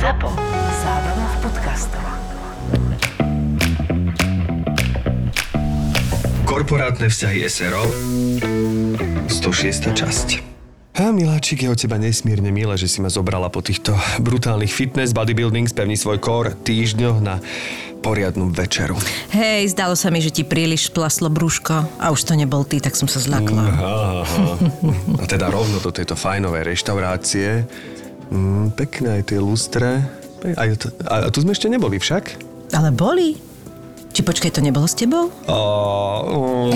[0.00, 0.32] ZAPO.
[0.80, 2.04] Zábrná v podcastov.
[6.48, 7.84] Korporátne vzťahy SRO
[9.28, 9.92] 106.
[9.92, 10.28] časť.
[10.96, 13.92] A miláčik, je od teba nesmierne milé, že si ma zobrala po týchto
[14.24, 17.36] brutálnych fitness, bodybuilding, spevni svoj kór týždňoch na
[18.00, 18.96] poriadnu večeru.
[19.36, 22.96] Hej, zdalo sa mi, že ti príliš splaslo brúško a už to nebol ty, tak
[22.96, 23.68] som sa zlakla.
[23.68, 24.48] Aha, aha.
[25.20, 27.68] A teda rovno do tejto fajnovej reštaurácie.
[28.30, 30.06] Mm, pekné aj tie lustre.
[30.56, 32.38] A, to, a tu sme ešte neboli však?
[32.72, 33.36] Ale boli.
[34.10, 35.30] Či počkaj, to nebolo s tebou?
[35.46, 36.66] Oh,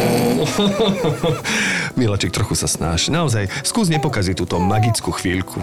[1.98, 3.10] Milaček, trochu sa snáš.
[3.10, 5.58] Naozaj, skús nepokaziť túto magickú chvíľku.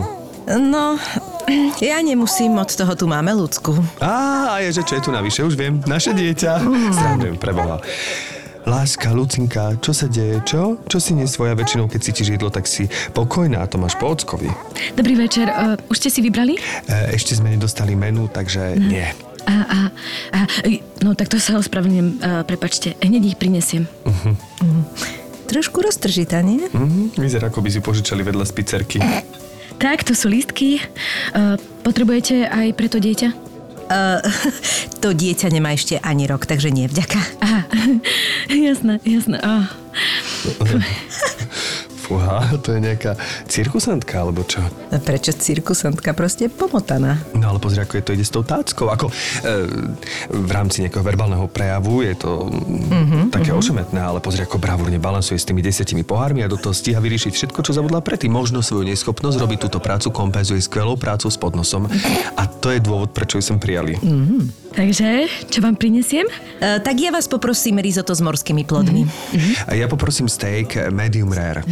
[0.52, 1.00] No,
[1.80, 3.80] ja nemusím, od toho tu máme ľudskú.
[4.03, 6.59] Á, a je, že čo je tu navyše, už viem, naše dieťa.
[6.92, 7.80] Srandujem, preboha.
[8.62, 10.78] Láska, Lucinka, čo sa deje, čo?
[10.86, 14.54] Čo si nesvoja väčšinou, keď cítiš jedlo, tak si pokojná, to máš po ockovi.
[14.94, 16.62] Dobrý večer, uh, už ste si vybrali?
[16.86, 19.10] E, ešte sme nedostali menu, takže nie.
[19.50, 19.80] A, a,
[20.38, 20.40] a,
[21.02, 23.90] no tak to sa ospravedlňujem, uh, prepačte, hneď ich prinesiem.
[25.52, 26.70] Trošku roztržitá, nie?
[26.70, 28.98] Mhm, vyzerá, ako by si požičali vedľa z pizzerky.
[29.81, 30.78] Tak, tu sú lístky.
[31.34, 33.50] Uh, potrebujete aj pre to dieťa?
[33.92, 34.23] Uh,
[35.03, 37.20] to dieťa nemá ešte ani rok, takže nie, vďaka.
[37.44, 37.61] Aha,
[38.72, 39.38] jasné, jasné.
[39.44, 39.67] Oh.
[42.12, 43.16] Fúha, to je nejaká
[43.48, 44.59] cirkusantka, alebo čo?
[44.92, 47.23] Prečo cirkusantka proste pomotaná?
[47.31, 48.92] No ale pozri, ako je to ide s tou táckou.
[48.92, 49.14] Ako e,
[50.28, 53.64] v rámci nejakého verbálneho prejavu je to mm-hmm, také mm-hmm.
[53.64, 57.31] ošemetné, ale pozri, ako bravúrne balansuje s tými desiatimi pohármi a do toho stíha vyriešiť
[57.31, 58.36] všetko, čo zabudla predtým.
[58.36, 61.88] Možno svoju neschopnosť robiť túto prácu kompenzuje skvelou prácou s podnosom.
[62.36, 63.96] A to je dôvod, prečo ju sem prijali.
[64.03, 64.52] Mm.
[64.72, 66.23] Takže, čo vám prinesiem?
[66.59, 69.03] Uh, tak ja vás poprosím risotto s morskými plodmi.
[69.03, 69.68] Mm-hmm.
[69.68, 71.64] A ja poprosím steak medium rare.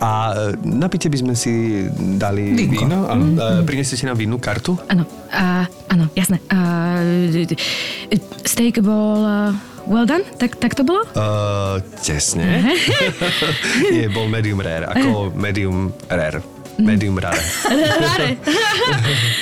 [0.00, 1.84] A e, na pite by sme si
[2.16, 2.88] dali Vínko.
[2.88, 2.98] víno.
[3.04, 3.68] A, mm-hmm.
[3.68, 4.80] Prinesiete nám vínu kartu?
[4.88, 5.04] Áno,
[5.92, 6.40] áno, jasné.
[6.48, 6.58] A,
[8.48, 9.52] steak bol uh,
[9.84, 10.24] well done?
[10.40, 11.04] Tak, tak to bolo?
[11.12, 12.74] Uh, tesne.
[13.94, 16.40] Nie, bol medium rare, ako medium rare.
[16.78, 17.42] Medium rare.
[17.68, 18.38] Rare.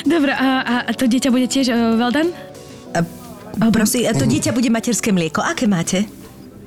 [0.08, 0.48] Dobre, a,
[0.88, 2.32] a, to dieťa bude tiež uh, well done?
[2.96, 5.44] Uh, prosím, to dieťa bude materské mlieko.
[5.44, 6.08] Aké máte?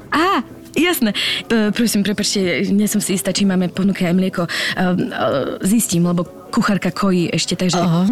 [0.10, 0.42] Á,
[0.76, 1.12] jasné.
[1.50, 4.44] E, prosím, prepačte, nie som si istá, či máme ponuke aj mlieko.
[4.46, 4.86] E, e,
[5.66, 7.80] zistím, lebo kuchárka kojí ešte, takže...
[7.80, 8.10] Aha.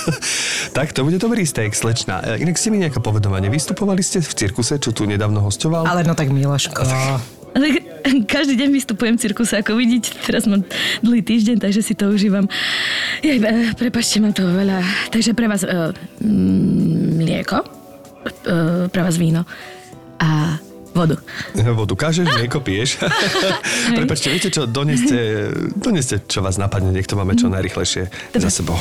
[0.76, 2.22] tak to bude dobrý steak, slečna.
[2.22, 3.50] E, Inak ste mi nejaká povedomanie.
[3.50, 5.86] Vystupovali ste v cirkuse, čo tu nedávno hostoval?
[5.86, 6.82] Ale no tak Miloško.
[7.56, 7.72] Ale
[8.28, 10.12] každý deň vystupujem v cirkuse, ako vidíte.
[10.28, 10.60] Teraz mám
[11.00, 12.44] dlhý týždeň, takže si to užívam.
[13.24, 14.84] Jej, e, prepačte, mám toho veľa.
[15.08, 15.96] Takže pre vás uh,
[17.16, 19.48] mlieko, uh, pre vás víno
[20.20, 20.60] a
[20.96, 21.16] vodu.
[21.54, 22.96] Vodu kážeš, mlieko piješ.
[23.98, 28.80] Prepačte, viete čo, doneste, doneste, čo vás napadne, nech to máme čo najrychlejšie za sebou.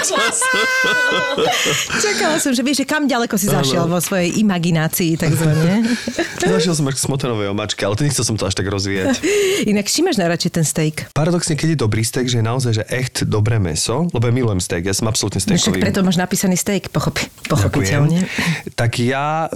[2.04, 5.84] Čakala som, že vieš, že kam ďaleko si zašiel vo svojej imaginácii, takzvané.
[6.40, 9.20] Zašiel som až k smotanovej omačke, ale to nechcel som to až tak rozvíjať.
[9.70, 11.12] Inak čím máš najradšej ten steak?
[11.12, 14.58] Paradoxne, keď je dobrý steak, že je naozaj že echt dobré meso, lebo ja milujem
[14.58, 15.82] steak, ja som absolútne No však steakový.
[15.84, 17.46] preto máš napísaný steak, pochopi, Ďakujem.
[17.46, 18.18] pochopiteľne.
[18.72, 19.52] Tak ja uh,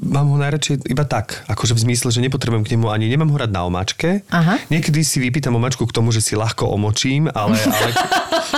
[0.00, 3.42] mám ho najradšej iba tak, akože v zmysle, že nepotrebujem k nemu ani, nemám ho
[3.42, 4.22] rád na omačke.
[4.30, 4.62] Aha.
[4.70, 7.90] Niekedy si vypýtam omačku k tomu, že si ľahko omočím, ale, ale,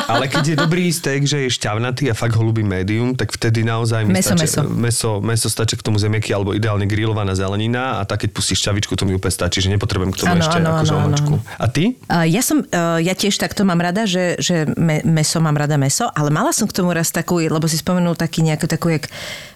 [0.07, 4.03] ale keď je dobrý steak, že je šťavnatý a fakt ho medium, tak vtedy naozaj
[4.09, 4.63] Meso, stačí, meso.
[4.67, 8.99] meso, meso stačí k tomu zemiaky alebo ideálne grillovaná zelenina a tak keď pustíš šťavičku,
[8.99, 11.35] to mi úplne stačí, že nepotrebujem k tomu Áno, ešte áno, akože áno, omačku.
[11.63, 11.85] A ty?
[12.11, 16.11] Ja som, uh, ja tiež takto mám rada, že, že me, meso mám rada meso,
[16.13, 19.07] ale mala som k tomu raz takú, lebo si spomenul taký nejakú takú jak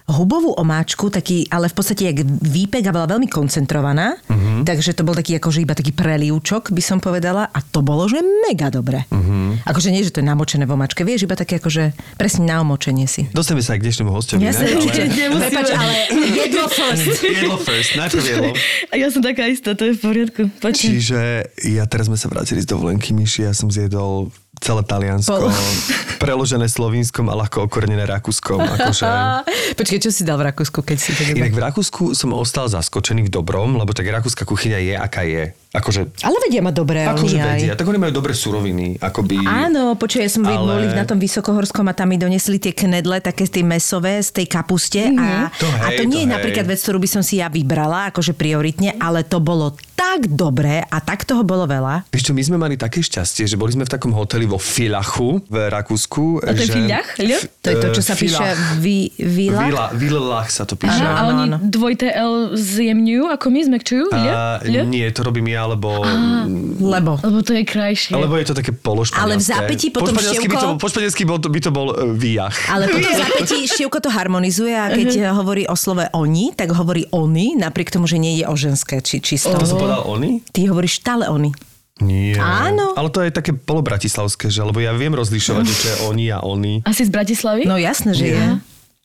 [0.09, 4.65] hubovú omáčku, taký, ale v podstate jak výpek a bola veľmi koncentrovaná, mm-hmm.
[4.65, 8.19] takže to bol taký akože iba taký preliúčok, by som povedala, a to bolo, že
[8.21, 9.05] mega dobre.
[9.13, 9.67] Mm-hmm.
[9.67, 13.05] Akože nie, že to je namočené v omáčke, vieš, iba také akože presne na omočenie
[13.05, 13.29] si.
[13.29, 14.39] Dostaneme sa aj k dnešnému hostovi.
[14.41, 14.57] Ja ne?
[14.57, 15.95] sa Ale- Prepač, ale
[16.31, 17.23] jedlo first.
[17.41, 18.51] Jedlo first, najprv jedlo.
[18.91, 20.41] A ja som taká istá, to je v poriadku.
[20.59, 20.87] Poďte.
[20.91, 21.19] Čiže
[21.73, 24.29] ja teraz sme sa vrátili z dovolenky, Myši, ja som zjedol
[24.61, 25.51] celé Taliansko, Pol-
[26.23, 28.61] preložené Slovínskom a ľahko okornené Rakúskom.
[28.61, 29.05] Akože...
[29.79, 33.25] Počkej, čo si dal v Rakúsku, keď si to Inak v Rakúsku som ostal zaskočený
[33.27, 35.57] v dobrom, lebo tak rakúska kuchyňa je, aká je.
[35.71, 37.47] Akože, Ale vedia ma dobre akože oni aj.
[37.55, 37.73] vedia.
[37.79, 38.99] Tak oni majú dobré suroviny.
[38.99, 39.39] Akoby...
[39.39, 40.59] Áno, počuj, ja som ale...
[40.59, 44.35] Boli na tom vysokohorskom a tam mi donesli tie knedle, také z tej mesové, z
[44.35, 44.99] tej kapuste.
[45.15, 46.35] A, To a to hej, nie je to hej.
[46.35, 50.81] napríklad vec, ktorú by som si ja vybrala, akože prioritne, ale to bolo tak dobré
[50.81, 52.09] a tak toho bolo veľa.
[52.09, 55.39] Vieš čo, my sme mali také šťastie, že boli sme v takom hoteli vo Filachu
[55.45, 56.41] v Rakúsku.
[56.41, 56.73] A to je že...
[56.73, 57.09] Filach?
[57.61, 58.59] To je to, čo sa píše Filach.
[58.81, 59.61] vi, vila.
[59.69, 60.99] Vila, Villach sa to píše.
[60.99, 61.57] Áno, A oni áno.
[61.61, 64.03] dvojité L zjemňujú, ako my, zmekčujú?
[64.09, 64.83] Ľo?
[64.89, 66.01] nie, to robím ja, lebo...
[66.81, 67.17] Lebo.
[67.21, 68.17] Lebo to je krajšie.
[68.17, 69.25] Lebo je to také pološpanielské.
[69.25, 72.55] Ale v zápätí potom po španielsky by to, po španielsky by to bol uh, výjach.
[72.69, 75.33] Ale potom v zápätí Števko to harmonizuje a keď Mhm.
[75.37, 79.21] hovorí o slove oni, tak hovorí oni, napriek tomu, že nie je o ženské či
[79.21, 79.53] čisto.
[79.53, 80.41] To som povedal oni?
[80.49, 81.51] Ty hovoríš stále oni.
[82.01, 82.33] Nie.
[82.41, 82.97] Áno.
[82.97, 86.41] Ale to je také polobratislavské, že lebo ja viem rozlišovať, že čo je oni a
[86.41, 86.81] oni.
[86.81, 87.69] Asi z Bratislavy?
[87.69, 88.57] No jasné, že Nie.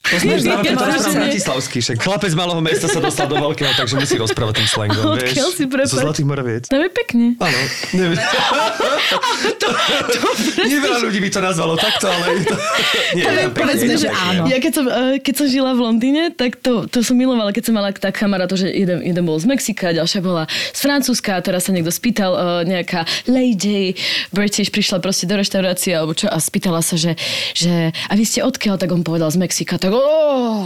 [0.06, 0.70] Poznáš, Moravce.
[0.70, 4.68] rozprávam bratislavský, však chlapec z malého mesta sa dostal do veľkého, takže musí rozprávať tým
[4.70, 5.34] slangom, vieš.
[5.34, 5.90] Odkiaľ si, prepáč?
[5.90, 6.70] Zo Zlatých Moraviec.
[6.70, 7.34] Tam je pekne.
[7.42, 7.58] Áno,
[7.90, 8.18] neviem.
[10.70, 12.54] Nie veľa ľudí by to nazvalo takto, ale to...
[13.18, 14.46] Nie, to je to že áno.
[14.46, 17.64] Ja keď som, eh, keď som žila v Londýne, tak to, to som milovala, keď
[17.66, 21.40] som mala tak kamarátov, že jeden, jeden bol z Mexika, ďalšia bola z Francúzska a
[21.42, 23.98] teraz sa niekto spýtal, eh, nejaká lady
[24.30, 27.18] British prišla proste do reštaurácie alebo čo a spýtala sa, že,
[27.56, 30.14] že a vy ste odkiaľ, tak on povedal z Mexika, tak o,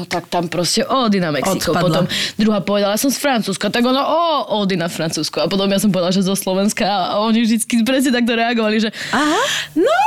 [0.05, 1.71] tak tam proste Ody na Mexiko.
[1.71, 1.83] Odpadla.
[1.83, 2.05] Potom
[2.35, 4.23] druhá povedala, som z Francúzska, tak ono o,
[4.59, 5.41] Ody na Francúzsko.
[5.41, 8.91] A potom ja som povedala, že zo Slovenska a oni vždycky presne takto reagovali, že
[9.11, 9.43] Aha.
[9.75, 9.99] no,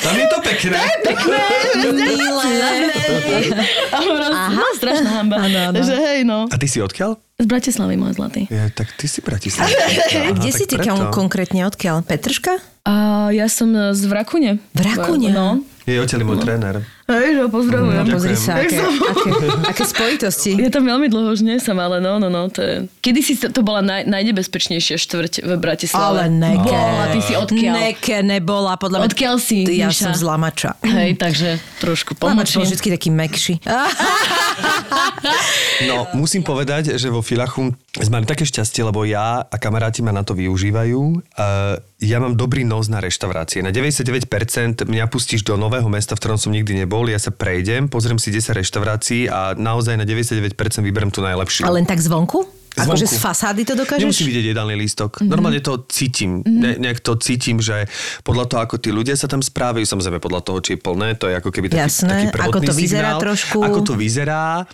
[0.00, 0.80] Tam je to pekné.
[1.92, 2.50] Milé.
[3.90, 5.36] a raz, no, strašná hamba.
[5.40, 5.76] Áno, áno.
[5.76, 6.48] Takže hej, no.
[6.48, 7.16] A ty si odkiaľ?
[7.34, 8.46] Z Bratislavy, môj zlatý.
[8.46, 9.66] Ja, tak ty si Bratislava.
[10.38, 12.06] Kde si ty kon- konkrétne odkiaľ?
[12.06, 12.62] Petrška?
[12.86, 12.94] A
[13.34, 14.62] ja som z Vrakune.
[14.70, 15.34] V Rakune?
[15.34, 15.58] No.
[15.84, 16.80] Je odtiaľ môj tréner.
[17.04, 18.00] Hej, že ho pozdravujem.
[18.00, 18.16] Ďakujem.
[18.16, 19.30] Pozri sa, aké, aké,
[19.76, 20.56] aké spojitosti.
[20.56, 22.74] Je tam veľmi dlho, už nie som, ale no, no, no, to je...
[23.04, 26.24] Kedy si to, to bola naj, najnebezpečnejšia štvrť v Bratislave?
[26.24, 26.64] Ale neke.
[26.64, 27.74] Bola, ty si odkiaľ?
[27.76, 29.08] Neke nebola, podľa mňa.
[29.12, 30.08] Odkiaľ si, Ja Miša?
[30.08, 30.80] som z Lamača.
[30.80, 32.72] Hej, takže trošku Lamač bol pomočím.
[32.72, 33.54] vždy taký mekší.
[35.90, 40.14] No, musím povedať, že vo Filachu sme mali také šťastie, lebo ja a kamaráti ma
[40.14, 41.00] na to využívajú.
[41.34, 43.58] Uh, ja mám dobrý nos na reštaurácie.
[43.58, 44.22] Na 99%
[44.86, 46.93] mňa pustíš do nového mesta, v ktorom som nikdy nebol.
[47.10, 51.66] Ja sa prejdem, pozriem si 10 reštaurácií a naozaj na 99% vyberiem tú najlepšiu.
[51.66, 52.64] A len tak zvonku?
[52.74, 54.02] Akože z fasády to dokážeš?
[54.02, 55.22] Nemusím vidieť jedálny lístok.
[55.22, 55.30] Mm-hmm.
[55.30, 56.42] Normálne to cítim.
[56.42, 56.58] Mm-hmm.
[56.58, 57.86] Ne, nejak to cítim, že
[58.26, 61.30] podľa toho, ako tí ľudia sa tam správajú, samozrejme podľa toho, či je plné, to
[61.30, 62.10] je ako keby taký, Jasné.
[62.10, 63.22] taký Ako prvotný to vyzerá signál.
[63.22, 63.58] trošku.
[63.62, 64.66] Ako to vyzerá.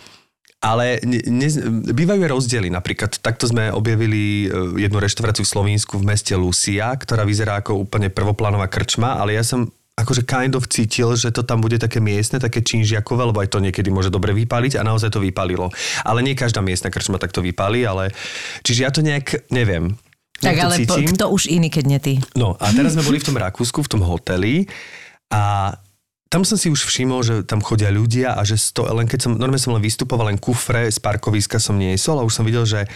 [0.61, 1.47] Ale ne, ne,
[1.89, 2.69] bývajú aj rozdiely.
[2.69, 7.81] Napríklad takto sme objavili e, jednu reštauráciu v Slovensku v meste Lucia, ktorá vyzerá ako
[7.81, 11.99] úplne prvoplánová krčma, ale ja som akože kind of cítil, že to tam bude také
[11.99, 15.69] miestne, také činžiakové, lebo aj to niekedy môže dobre vypáliť a naozaj to vypálilo.
[16.07, 18.15] Ale nie každá miestna krčma takto vypálí, ale...
[18.63, 19.99] Čiže ja to nejak, neviem.
[20.41, 22.13] Tak ale po, kto už iný, keď nie ty?
[22.33, 24.65] No a teraz sme boli v tom Rakúsku, v tom hoteli
[25.29, 25.75] a
[26.31, 29.31] tam som si už všimol, že tam chodia ľudia a že sto, len keď som,
[29.35, 32.87] normálne som len vystupoval, len kufre z parkoviska som niesol a už som videl, že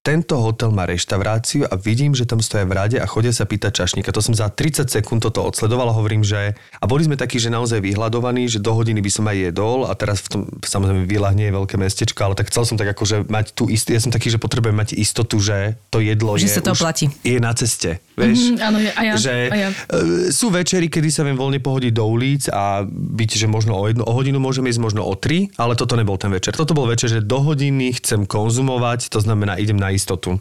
[0.00, 3.84] tento hotel má reštauráciu a vidím, že tam stoja v rade a chodia sa pýtať
[3.84, 4.16] čašníka.
[4.16, 6.56] To som za 30 sekúnd toto odsledoval a hovorím, že...
[6.80, 9.92] A boli sme takí, že naozaj vyhľadovaní, že do hodiny by som aj jedol a
[9.92, 13.28] teraz v tom, samozrejme, Vila nie je veľké mestečko, ale tak chcel som tak akože
[13.28, 13.92] mať tú istú...
[13.92, 16.80] Ja som taký, že potrebujem mať istotu, že to jedlo Že je sa to už,
[16.80, 17.12] oplatí.
[17.20, 18.00] je na ceste.
[18.16, 18.56] Vieš?
[18.56, 19.68] Mhm, áno, a ja, že a ja.
[19.68, 23.84] e, sú večery, kedy sa viem voľne pohodiť do ulic a byť, že možno o,
[23.84, 26.56] jednu, o hodinu môžem ísť, možno o tri, ale toto nebol ten večer.
[26.56, 30.40] Toto bol večer, že do hodiny chcem konzumovať, to znamená idem na istotu.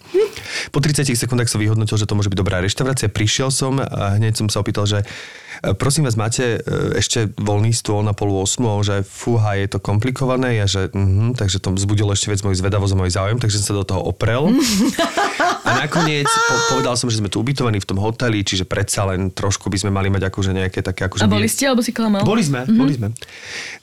[0.69, 3.11] Po 30 sekundách som vyhodnotil, že to môže byť dobrá reštaurácia.
[3.11, 5.03] Prišiel som a hneď som sa opýtal, že
[5.61, 9.59] e, prosím vás, máte e, ešte voľný stôl na polu 8, a on, že fúha,
[9.59, 13.11] je to komplikované, ja že mhm, takže to vzbudilo ešte viac môj zvedavosť a môj
[13.11, 14.49] záujem, takže som sa do toho oprel.
[15.69, 19.29] A nakoniec po- povedal som, že sme tu ubytovaní v tom hoteli, čiže predsa len
[19.29, 21.21] trošku by sme mali mať akože nejaké také akože...
[21.21, 22.25] A boli ste, alebo si klamal?
[22.25, 22.79] Boli sme, mm-hmm.
[22.79, 23.07] boli sme.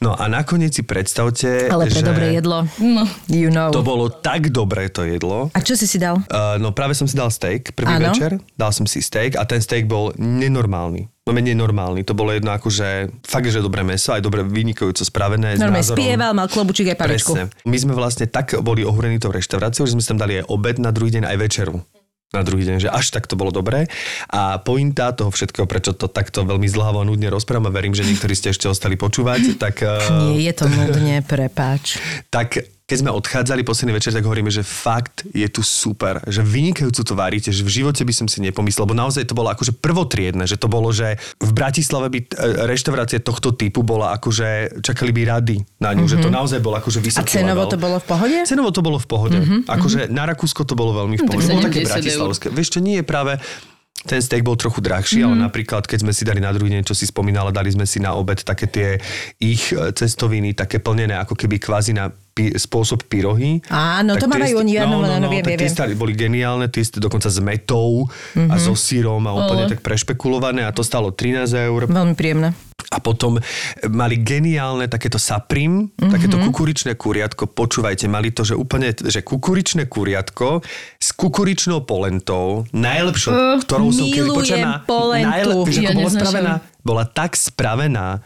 [0.03, 2.67] No a nakoniec si predstavte, Ale pre že dobré jedlo.
[2.83, 3.07] No.
[3.31, 3.71] You know.
[3.71, 5.55] to bolo tak dobré to jedlo.
[5.55, 6.21] A čo si si dal?
[6.27, 8.11] Uh, no práve som si dal steak prvý Áno.
[8.11, 8.43] večer.
[8.59, 11.16] Dal som si steak a ten steak bol nenormálny.
[11.27, 12.07] No nenormálny.
[12.07, 15.59] To bolo jedno akože fakt, že dobré meso, aj dobre vynikajúco spravené.
[15.59, 15.99] Normálne názorom.
[15.99, 17.35] spieval, mal klobučík aj paličku.
[17.35, 17.51] Presne.
[17.67, 20.95] My sme vlastne tak boli ohúrení tou reštauráciou, že sme tam dali aj obed na
[20.95, 21.83] druhý deň, aj večeru
[22.35, 23.87] na druhý deň, že až tak to bolo dobré.
[24.29, 28.03] A pointa toho všetkého, prečo to takto veľmi zdlhavo a nudne rozprávam a verím, že
[28.03, 32.03] niektorí ste ešte ostali počúvať, tak, eh, Nie je to nudne, prepáč.
[32.35, 37.03] tak keď sme odchádzali posledný večer, tak hovoríme, že fakt je tu super, že vynikajúco
[37.03, 40.47] to varíte, že v živote by som si nepomyslel, lebo naozaj to bolo akože prvotriedne,
[40.47, 42.27] že to bolo, že v Bratislave by e,
[42.71, 46.15] reštaurácia tohto typu bola akože, čakali by rady na ňu, mm-hmm.
[46.15, 47.73] že to naozaj bolo akože A vysoký cenovo level.
[47.75, 48.37] to bolo v pohode?
[48.47, 49.39] Cenovo to bolo v pohode.
[49.43, 49.61] Mm-hmm.
[49.67, 51.47] Akože na Rakúsko to bolo veľmi v tak pohode.
[51.51, 51.91] Bolo také 70 eur.
[51.91, 52.47] bratislavské.
[52.55, 53.43] Vieš, čo nie je práve
[54.05, 55.27] ten steak bol trochu drahší, mm.
[55.27, 57.99] ale napríklad, keď sme si dali na druhý deň, čo si spomínala, dali sme si
[57.99, 58.89] na obed také tie
[59.41, 63.65] ich e, cestoviny, také plnené ako keby kvázi na pi- spôsob pyrohy.
[63.73, 65.97] Áno, to Tak mávajú sti- oni, áno, no, no, áno, no, viem, tak viem, tie
[65.99, 68.53] boli geniálne, tie ste dokonca s metou mm-hmm.
[68.53, 69.73] a so sírom a úplne Ale.
[69.75, 71.89] tak prešpekulované a to stalo 13 eur.
[71.89, 72.53] Veľmi príjemné.
[72.95, 73.43] A potom
[73.91, 76.11] mali geniálne takéto saprim, mm-hmm.
[76.11, 77.51] takéto kukuričné kuriatko.
[77.51, 80.63] Počúvajte, mali to, že úplne, že kukuričné kuriatko
[80.97, 84.87] s kukuričnou polentou, najlepšou, Uh, ktorou som kedy počaná.
[85.67, 86.15] vieš, Ja neznášam.
[86.23, 86.53] spravená?
[86.87, 88.23] Bola tak spravená,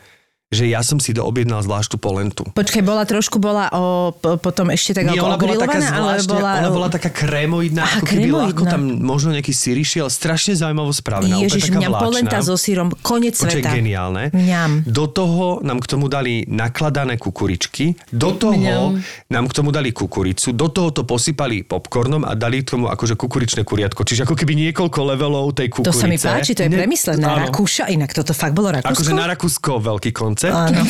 [0.50, 2.42] že ja som si doobjednal zvláštnu polentu.
[2.50, 6.18] Počkaj, bola trošku, bola o, po- potom ešte tak Nie, ona bola taká ogrilovaná, ale
[6.18, 6.50] zvláštne, bola...
[6.58, 10.90] ona bola taká krémoidná, Aha, ako keby ľahko tam možno nejaký syr išiel, strašne zaujímavo
[10.90, 12.02] spravená, Ježiš, mňam vláčna.
[12.02, 13.70] polenta so sírom, konec Počkaj, sveta.
[13.70, 14.34] geniálne.
[14.34, 14.82] Mňam.
[14.84, 18.98] Do toho nám k tomu dali nakladané kukuričky, do toho Mňam.
[19.30, 23.14] nám k tomu dali kukuricu, do toho to posypali popcornom a dali k tomu akože
[23.14, 24.02] kukuričné kuriatko.
[24.02, 25.94] Čiže ako keby niekoľko levelov tej To kukurice.
[25.94, 27.22] sa mi páči, to je Ne- premyslené.
[27.22, 28.90] Rakúša, inak toto fakt bolo Rakúsko?
[28.90, 30.56] Akože na Rakúsko veľký koncept.
[30.56, 30.82] Áno.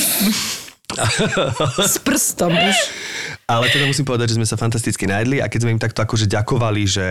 [1.86, 2.76] S prstom už.
[3.46, 6.26] Ale teda musím povedať, že sme sa fantasticky najedli a keď sme im takto akože
[6.30, 7.06] ďakovali, že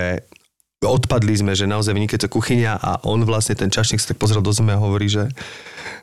[0.80, 4.52] odpadli sme, že naozaj vynikajúca kuchyňa a on vlastne, ten čašník sa tak pozrel do
[4.52, 5.28] zeme a hovorí, že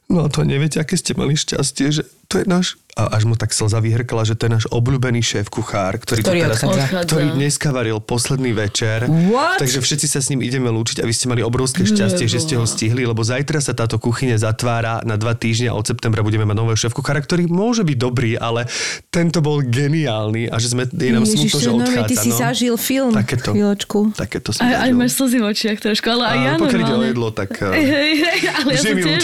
[0.07, 2.75] no to neviete, aké ste mali šťastie, že to je náš...
[2.97, 6.39] A až mu tak slza vyhrkala, že to je náš obľúbený šéf kuchár, ktorý, Ktorý
[6.41, 7.05] tu teraz, odchádza.
[7.05, 9.05] ktorý dneska varil posledný večer.
[9.05, 9.61] What?
[9.61, 12.57] Takže všetci sa s ním ideme lúčiť a vy ste mali obrovské šťastie, že ste
[12.57, 16.49] ho stihli, lebo zajtra sa táto kuchyňa zatvára na dva týždne a od septembra budeme
[16.49, 18.65] mať nového šéf kuchára, ktorý môže byť dobrý, ale
[19.13, 22.09] tento bol geniálny a že sme, je nám Ježiš, smutno, že odchádza.
[22.09, 22.37] ty si no.
[22.41, 23.13] zažil film.
[23.13, 23.53] Takéto.
[23.53, 24.17] Chvíľočku.
[24.17, 27.03] Takéto som Aj, aj máš slzy v očiach trošku, ale aj ja pokiaľ ide o
[27.05, 27.61] jedlo, tak...
[27.61, 27.85] Hej,
[28.25, 29.21] hej, ale ja som tiež.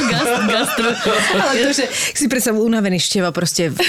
[1.34, 3.80] Ale to, že si predstav unavený števa, proste v-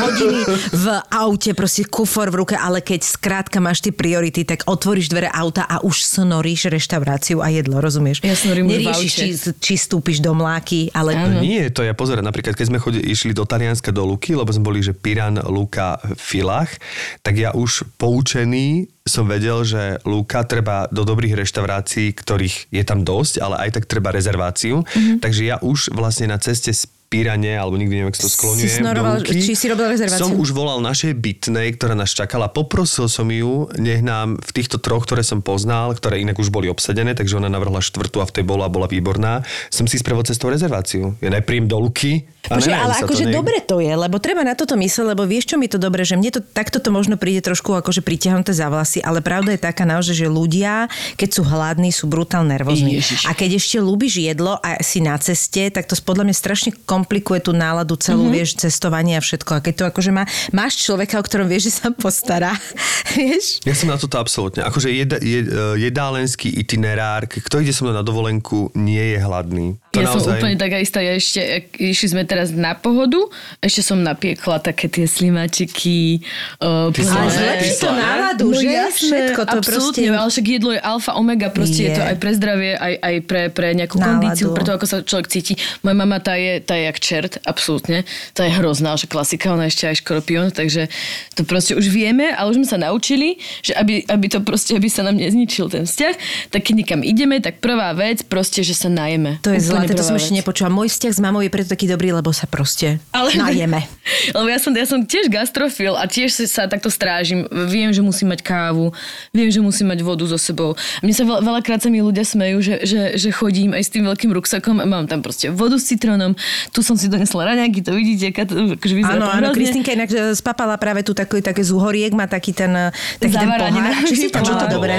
[0.00, 0.38] hodiny
[0.70, 5.28] v aute, proste kufor v ruke, ale keď skrátka máš tie priority, tak otvoríš dvere
[5.28, 8.22] auta a už snoríš reštauráciu a jedlo, rozumieš?
[8.22, 9.26] Ja snorím Neriešiš, či,
[9.56, 11.16] či stúpiš do mláky, ale...
[11.16, 14.48] No nie, to ja pozerám, napríklad keď sme chodili, išli do Talianska do Luky, lebo
[14.50, 16.76] sme boli, že Piran, Luka, Filach,
[17.22, 23.02] tak ja už poučený som vedel, že Luka treba do dobrých reštaurácií, ktorých je tam
[23.02, 24.84] dosť, ale aj tak treba rezerváciu.
[24.84, 25.18] Mm-hmm.
[25.24, 28.84] Takže ja už vlastne na ceste z Pirane, alebo nikdy neviem, ako to skloňujem, Si
[28.84, 30.28] snoroval- či si robil rezerváciu?
[30.28, 32.52] Som už volal našej bytnej, ktorá nás čakala.
[32.52, 36.68] Poprosil som ju, nech nám v týchto troch, ktoré som poznal, ktoré inak už boli
[36.68, 39.40] obsadené, takže ona navrhla štvrtú a v tej bola, bola výborná,
[39.72, 41.16] som si spravil cestou rezerváciu.
[41.24, 44.52] Ja najprím do Luky a ale akože to, ne- dobre to je, lebo treba na
[44.52, 47.40] toto mysleť, lebo vieš, čo mi to dobre, že mne to takto to možno príde
[47.40, 51.88] trošku akože pritiahnuté za vlasy, ale pravda je taká naozaj, že ľudia, keď sú hladní,
[51.88, 53.00] sú brutálne nervózni.
[53.00, 53.24] Ježiš.
[53.24, 57.38] A keď ešte ľúbiš jedlo a si na ceste, tak to podľa mňa strašne komplikuje
[57.38, 58.34] tú náladu celú, mm-hmm.
[58.34, 59.50] vieš, cestovanie a všetko.
[59.54, 62.58] A keď to akože má, máš človeka, o ktorom vieš, že sa postará,
[63.14, 63.62] vieš?
[63.62, 64.66] Ja som na toto absolútne.
[64.66, 65.46] Akože jed, jed,
[65.78, 69.78] jedálenský itinerár, kto ide so mnou na dovolenku, nie je hladný.
[69.94, 70.42] To Ja som naozaj...
[70.42, 70.98] úplne taká istá.
[70.98, 71.40] Ja ešte,
[71.78, 73.30] išli sme teraz na pohodu,
[73.62, 76.26] ešte som napiekla také tie slimačiky.
[76.58, 78.68] Uh, Ty Ale zlepší to náladu, No že?
[78.68, 80.18] jasné, Všetko to absolútne, proste...
[80.18, 81.90] ale však jedlo je alfa, omega, proste je.
[81.92, 81.96] Je.
[81.96, 84.10] to aj pre zdravie, aj, aj pre, pre nejakú Náladu.
[84.10, 85.54] kondíciu, pre to, ako sa človek cíti.
[85.80, 88.08] Moja mama, tá je, tá je jak čert, absolútne.
[88.32, 90.88] Tá je hrozná, že klasika, ona ešte aj škorpión, takže
[91.36, 94.88] to proste už vieme, ale už sme sa naučili, že aby, aby to proste, aby
[94.88, 96.14] sa nám nezničil ten vzťah,
[96.50, 99.38] tak keď nikam ideme, tak prvá vec proste, že sa najeme.
[99.44, 100.72] To je zlaté, to som ešte nepočula.
[100.72, 103.36] Môj vzťah s mamou je preto taký dobrý, lebo sa proste Ale...
[103.36, 103.84] najeme.
[104.36, 107.44] Lebo ja som, ja som tiež gastrofil a tiež sa takto strážim.
[107.68, 108.92] Viem, že musím mať kávu,
[109.36, 110.72] viem, že musím mať vodu so sebou.
[111.04, 114.08] Mne sa veľ, veľakrát sa mi ľudia smejú, že, že, že chodím aj s tým
[114.08, 116.32] veľkým ruksakom a mám tam proste vodu s citrónom.
[116.78, 119.50] Tu som si donesla raňaky, to vidíte, aká to, akože vyzerá Áno, áno.
[119.50, 123.34] Kristinka inak e, spapala práve tu taký, také z uhoriek, má taký ten, e, taký
[123.34, 123.90] ten Zavaranina.
[123.98, 124.06] pohár.
[124.06, 124.94] Či si to A čo mala to dobre?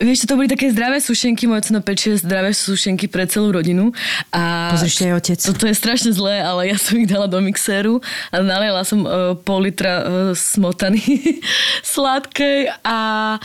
[0.00, 3.92] Vieš, to boli také zdravé sušenky, moje ceno pečie zdravé sušenky pre celú rodinu.
[4.32, 5.38] A Pozri, ešte aj otec.
[5.44, 8.00] To, to je strašne zlé, ale ja som ich dala do mixéru
[8.32, 10.98] a naliela som uh, pol litra uh, smotany
[11.92, 13.36] sladkej a,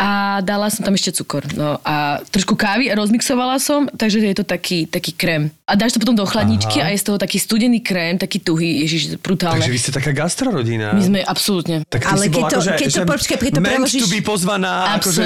[0.00, 0.08] a
[0.40, 1.44] dala som tam ešte cukor.
[1.52, 5.52] No, a trošku kávy a rozmixovala som, takže je to taký, taký krém.
[5.68, 6.88] A dáš to potom do chladničky Aha.
[6.88, 9.60] a je z toho taký studený krém, taký tuhý, ježiš, brutálne.
[9.60, 10.90] Takže vy ste taká gastrorodina.
[10.90, 11.84] My sme absolútne.
[11.86, 14.72] Tak Ale si keď to- akože, keď to- že počkaj, keď to preložíš- to pozvaná
[14.96, 15.22] akože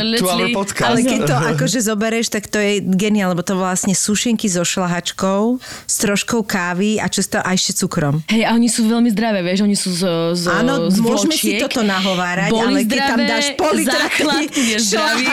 [0.52, 0.90] podcast.
[0.90, 5.58] Ale keď to akože zoberieš, tak to je geniál, lebo to vlastne sušenky so šlahačkou,
[5.86, 8.20] s troškou kávy a často aj ešte cukrom.
[8.26, 10.02] Hej, a oni sú veľmi zdravé, vieš, oni sú z,
[10.34, 11.60] z Áno, z môžeme si vločiek.
[11.62, 15.26] toto nahovárať, Boli ale keď tam zdravé, dáš pol litra základ je zdravý.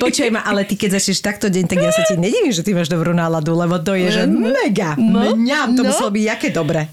[0.00, 2.72] Počuj ma, ale ty keď začneš takto deň, tak ja sa ti nedivím, že ty
[2.72, 4.96] máš dobrú náladu, lebo to je, že mega.
[4.96, 5.92] No, Mňam, to no.
[5.92, 6.88] muselo byť jaké dobré.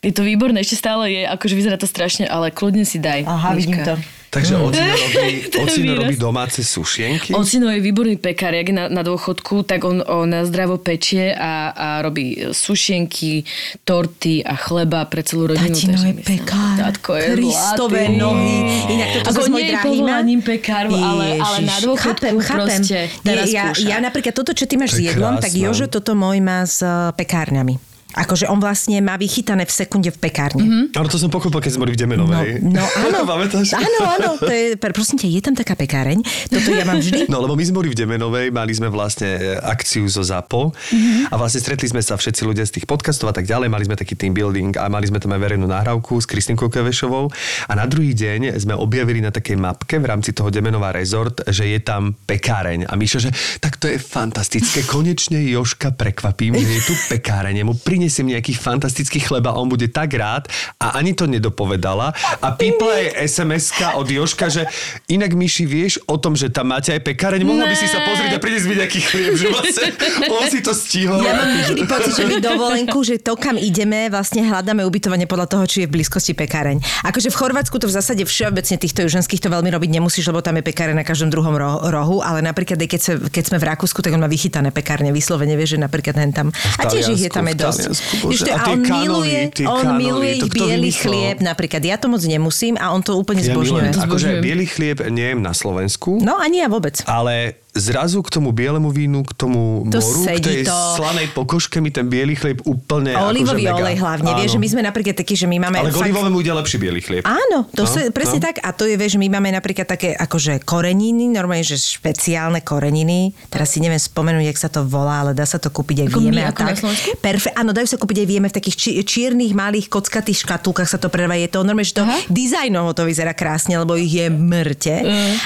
[0.00, 3.28] Je to výborné, ešte stále je, akože vyzerá to strašne, ale kľudne si daj.
[3.28, 4.00] Aha, vidím to.
[4.30, 5.98] Takže ocino robí, Ten ocino výraz.
[6.06, 7.34] robí domáce sušienky.
[7.34, 11.74] Ocino je výborný pekár, jak je na, na dôchodku, tak on, on zdravo pečie a,
[11.74, 13.42] a robí sušienky,
[13.82, 15.74] torty a chleba pre celú rodinu.
[15.74, 16.74] Tatino je myslím, pekár.
[16.78, 18.22] Tatko je Kristové zlatý.
[18.22, 18.56] nohy.
[18.94, 22.54] Inak toto Ako nie je povolaním pekárov, ale, ale na dôchodku chápem, chápem.
[22.54, 23.82] proste teraz ja, skúša.
[23.90, 25.50] ja napríklad toto, čo ty máš To s je jedlom, tak.
[25.58, 27.89] Jožo toto môj má s eh, pekárňami.
[28.18, 30.66] Akože on vlastne má vychytané v sekunde v pekárni.
[30.66, 30.98] Mm-hmm.
[30.98, 32.48] Áno, to som pochopil, keď sme boli v Demenovej.
[32.66, 33.20] No, no áno.
[33.80, 34.28] Áno, áno.
[34.40, 36.20] To je, prosím ťa, je tam taká pekáreň.
[36.50, 37.30] Toto ja mám vždy.
[37.30, 41.30] No, lebo my sme boli v Demenovej, mali sme vlastne e, akciu zo ZAPO mm-hmm.
[41.30, 43.96] a vlastne stretli sme sa všetci ľudia z tých podcastov a tak ďalej, mali sme
[43.96, 47.30] taký team building a mali sme tam aj verejnú nahrávku s Kristinkou Kevešovou
[47.70, 51.70] a na druhý deň sme objavili na takej mapke v rámci toho Demenová rezort, že
[51.70, 53.30] je tam pekáreň a Míša, že
[53.62, 59.20] tak to je fantastické, konečne Joška prekvapím, že je tu pekáreň, mu prinesiem nejaký fantastický
[59.20, 60.48] chleba, on bude tak rád
[60.80, 64.64] a ani to nedopovedala a pípla jej SMS-ka od Joška, že
[65.12, 68.32] inak Myši, vieš o tom, že tam máte aj pekáreň, mohla by si sa pozrieť
[68.32, 69.92] a priniesť mi nejaký chlieb, že vlastne
[70.32, 71.20] on si to stihol.
[71.20, 75.52] Ja mám niekedy pocit, že my dovolenku, že to, kam ideme, vlastne hľadáme ubytovanie podľa
[75.52, 76.80] toho, či je v blízkosti pekáreň.
[77.04, 80.56] Akože v Chorvátsku to v zásade všeobecne týchto juženských to veľmi robiť nemusíš, lebo tam
[80.56, 83.68] je pekáreň na každom druhom ro- rohu, ale napríklad aj keď, sa, keď sme v
[83.68, 86.48] Rakúsku, tak on má vychytané pekárne, vyslovene vie, že napríklad hen tam.
[86.80, 87.89] A tiež ich je tam aj dosť.
[87.92, 88.28] Bože.
[88.28, 91.02] Vieš, to- A on kanoly, miluje, on kanoly, miluje to biely vymyslel?
[91.02, 91.82] chlieb napríklad.
[91.82, 93.90] Ja to moc nemusím a on to úplne Ja zbožňuje.
[93.96, 97.02] Akože biely chlieb nejem na Slovensku, No ani ja vôbec.
[97.04, 100.74] ale zrazu k tomu bielemu vínu, k tomu To moru, k tej to.
[100.96, 104.30] slanej pokožke mi ten biely chlieb úplne A olivový akože olej hlavne.
[104.34, 105.78] Vieš, že my sme napríklad takí, že my máme...
[105.78, 107.22] Ale k fakt- olivovému ide lepší biely chlieb.
[107.22, 108.44] Áno, to No, no, presne no.
[108.44, 108.56] tak.
[108.60, 113.32] A to je, vieš, my máme napríklad také akože koreniny, normálne, že špeciálne koreniny.
[113.46, 116.12] Teraz si neviem spomenúť, jak sa to volá, ale dá sa to kúpiť aj Ako
[116.12, 116.76] v my, Jeme a ako tak.
[117.18, 120.88] Perfe- áno, dajú sa kúpiť aj v Jeme v takých či- čiernych, malých, kockatých škatulkách
[120.88, 121.34] sa to predáva.
[121.34, 122.18] Je to normálne, že to Aha.
[122.26, 124.94] dizajnovo to vyzerá krásne, lebo ich je mŕte.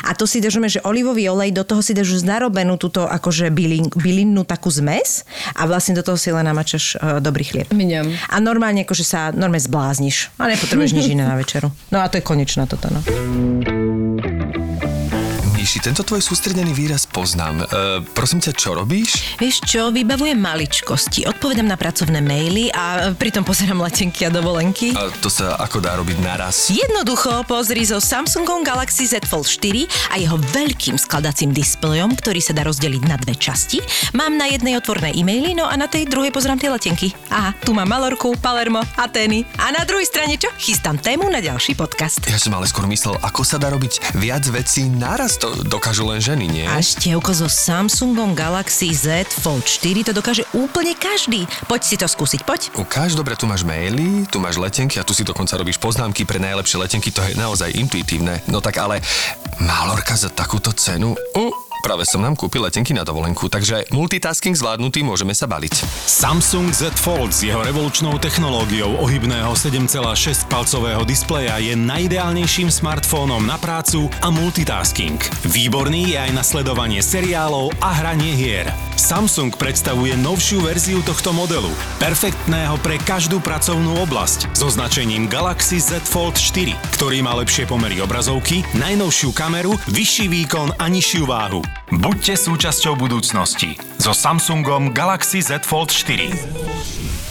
[0.00, 3.50] A to si držíme, že olivový olej, do toho si dáš už narobenú túto akože
[3.50, 5.26] bylin, bylinnú takú zmes
[5.58, 7.68] a vlastne do toho si len namačaš uh, dobrý chlieb.
[7.74, 8.06] Mňam.
[8.30, 10.30] A normálne akože sa normálne zblázniš.
[10.38, 11.74] A nepotrebuješ nič iné na večeru.
[11.90, 13.00] No a to je konečná toto, no.
[15.64, 17.64] Míši, tento tvoj sústredený výraz poznám.
[17.64, 19.40] E, prosím ťa, čo robíš?
[19.40, 24.92] Vieš čo, vybavujem maličkosti, odpovedám na pracovné maily a pritom pozerám letenky a dovolenky.
[24.92, 26.68] A to sa ako dá robiť naraz?
[26.68, 32.52] Jednoducho pozri so Samsungom Galaxy Z Fold 4 a jeho veľkým skladacím displejom, ktorý sa
[32.52, 33.80] dá rozdeliť na dve časti.
[34.12, 37.16] Mám na jednej otvorné e-maily, no a na tej druhej pozerám tie letenky.
[37.32, 39.48] Aha, tu mám Malorku, Palermo, Atény.
[39.56, 40.52] A na druhej strane čo?
[40.60, 42.20] Chystám tému na ďalší podcast.
[42.28, 45.40] Ja som ale skôr myslel, ako sa dá robiť viac vecí naraz.
[45.40, 46.66] To dokážu len ženy, nie?
[46.66, 51.46] A števko so Samsungom Galaxy Z Fold 4 to dokáže úplne každý.
[51.70, 52.60] Poď si to skúsiť, poď.
[52.74, 56.42] Ukáž, dobre, tu máš maily, tu máš letenky a tu si dokonca robíš poznámky pre
[56.42, 58.42] najlepšie letenky, to je naozaj intuitívne.
[58.50, 58.98] No tak ale,
[59.62, 61.14] Malorka za takúto cenu?
[61.38, 65.84] Uh, práve som nám kúpil letenky na dovolenku, takže multitasking zvládnutý, môžeme sa baliť.
[66.08, 73.60] Samsung Z Fold s jeho revolučnou technológiou ohybného 7,6 palcového displeja je najideálnejším smartfónom na
[73.60, 75.20] prácu a multitasking.
[75.44, 78.72] Výborný je aj na sledovanie seriálov a hranie hier.
[78.96, 86.00] Samsung predstavuje novšiu verziu tohto modelu, perfektného pre každú pracovnú oblasť, so značením Galaxy Z
[86.06, 91.73] Fold 4, ktorý má lepšie pomery obrazovky, najnovšiu kameru, vyšší výkon a nižšiu váhu.
[91.94, 97.23] Buďte súčasťou budúcnosti so Samsungom Galaxy Z Fold 4.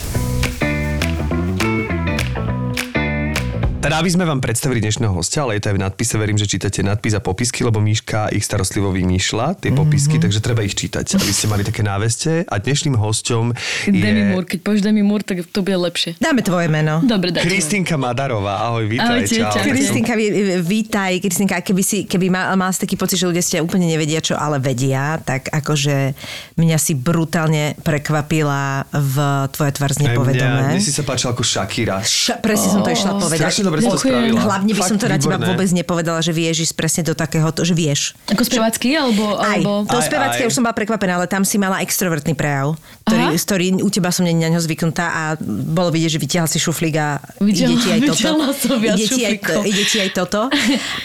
[3.84, 6.48] Teda aby sme vám predstavili dnešného hostia, ale je to aj v nadpise, verím, že
[6.48, 11.19] čítate nadpis a popisky, lebo Míška ich starostlivo vymýšľa, tie popisky, takže treba ich čítať,
[11.19, 12.48] aby ste mali také náveste.
[12.48, 13.52] A dnešným hosťom
[13.86, 16.15] Demi je Moore, keď povieš Demi Moore, tak to bude lepšie.
[16.15, 17.04] Dáme tvoje meno.
[17.04, 17.43] Dobre, dajte.
[17.43, 18.63] Kristinka Madarová.
[18.63, 19.19] Ahoj, vítaj.
[19.19, 19.52] Ahojte, čau.
[19.52, 19.67] čaute.
[19.67, 20.32] Kristinka, ví-
[20.63, 21.12] vítaj.
[21.19, 24.39] Kristinka, keby, si, keby mal, mal si taký pocit, že ľudia ste úplne nevedia, čo
[24.39, 26.15] ale vedia, tak akože
[26.56, 29.15] mňa si brutálne prekvapila v
[29.52, 30.72] tvoje tvár z nepovedomé.
[30.72, 32.00] Mne, mne si sa páčila ako Shakira.
[32.00, 33.52] Š- presne som to išla povedať.
[33.73, 34.39] Dobre si to spravila.
[34.45, 37.49] Hlavne by som Fakt to na teba vôbec nepovedala, že vieš ísť presne do takého,
[37.49, 38.13] že vieš.
[38.29, 39.41] Ako spevacký, alebo...
[39.41, 39.89] Aj, alebo...
[39.89, 42.77] to Aj, už som bola prekvapená, ale tam si mala extrovertný prejav,
[43.09, 43.39] ktorý, Aha.
[43.39, 45.23] z ktorý u teba som není na ňo zvyknutá a
[45.73, 48.29] bolo vidieť, že vytiahla si šuflík a ide Vytiahla- ti aj toto.
[48.53, 49.59] som ide, ti aj, šuflíkov.
[49.65, 50.41] ide ti aj toto.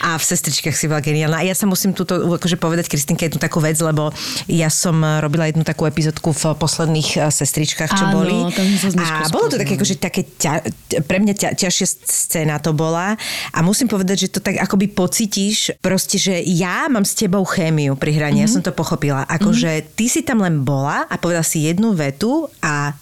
[0.04, 1.40] A v sestričkách si bola geniálna.
[1.40, 4.12] A ja sa musím túto akože povedať, Kristinke, jednu takú vec, lebo
[4.50, 8.36] ja som robila jednu takú epizódku v posledných eh, sestričkách, čo Áno, boli.
[8.98, 10.52] a bolo to také, akože také ťa,
[11.06, 13.18] pre mňa ťa, ťažšia scéna to bola.
[13.54, 17.96] A musím povedať, že to tak akoby pocítiš, proste, že ja mám s tebou chémiu
[17.96, 19.24] pri hraní, ja som to pochopila.
[19.26, 22.94] Akože ty si tam len bola a povedala si jednu vetu a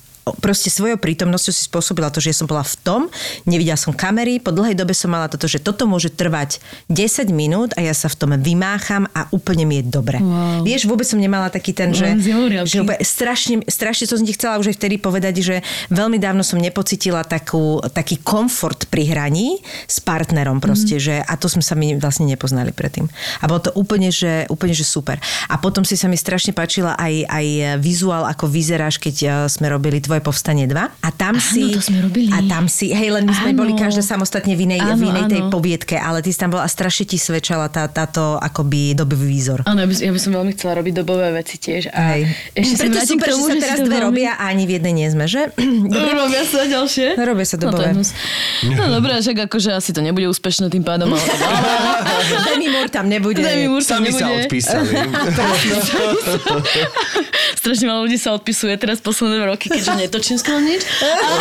[0.42, 3.00] proste svojou prítomnosťou si spôsobila to, že som bola v tom,
[3.46, 6.58] nevidela som kamery, po dlhej dobe som mala toto, že toto môže trvať
[6.90, 10.18] 10 minút a ja sa v tom vymácham a úplne mi je dobre.
[10.18, 10.66] Wow.
[10.66, 12.18] Vieš, vôbec som nemala taký ten, že,
[12.66, 15.56] že úplne strašne, strašne som ti chcela už aj vtedy povedať, že
[15.94, 21.02] veľmi dávno som nepocitila takú, taký komfort pri hraní s partnerom proste, Mhm.
[21.02, 23.06] že a to sme sa my vlastne nepoznali predtým.
[23.40, 25.20] A bolo to úplne, že, úplne, že super.
[25.46, 27.46] A potom si sa mi strašne páčila aj, aj
[27.78, 30.76] vizuál, ako vyzeráš, keď eh, sme robili Tvoje povstanie 2.
[30.76, 31.70] A tam si...
[31.70, 32.28] to sme robili.
[32.28, 33.58] A tam si, hej, len my sme Áno.
[33.58, 35.50] boli každá samostatne v inej, Áno, v inej tej áno.
[35.50, 39.60] poviedke, ale ty si tam bola a strašne ti svedčala tá, táto akoby dobový výzor.
[39.62, 41.88] Áno, ja by, ja by som veľmi chcela robiť dobové veci tiež.
[41.88, 42.22] A Hej.
[42.54, 44.94] ešte Preto vrátim super, tomu, že sa teraz dve veľmi- robia a ani v jednej
[44.94, 45.42] nie sme, že?
[46.16, 47.06] Robia sa ďalšie?
[47.14, 47.88] No, robia sa No, dobové.
[47.90, 48.10] hnus.
[48.64, 51.24] no dobré, však akože asi to nebude úspešné tým pádom, ale
[52.48, 53.38] Demi Moore tam nebude.
[53.38, 54.44] Demi Moore tam Sami sa nebude.
[54.44, 54.86] odpísali.
[57.56, 60.05] Strašne málo ľudí sa odpisuje teraz posledné roky, keďže netočím
[60.38, 60.82] skoro nič.
[61.02, 61.40] Ale,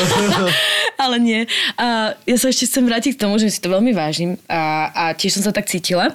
[1.04, 1.42] ale nie.
[1.76, 5.04] A ja sa ešte chcem vrátiť k tomu, že si to veľmi vážim a, a
[5.14, 6.14] tiež som sa tak cítila.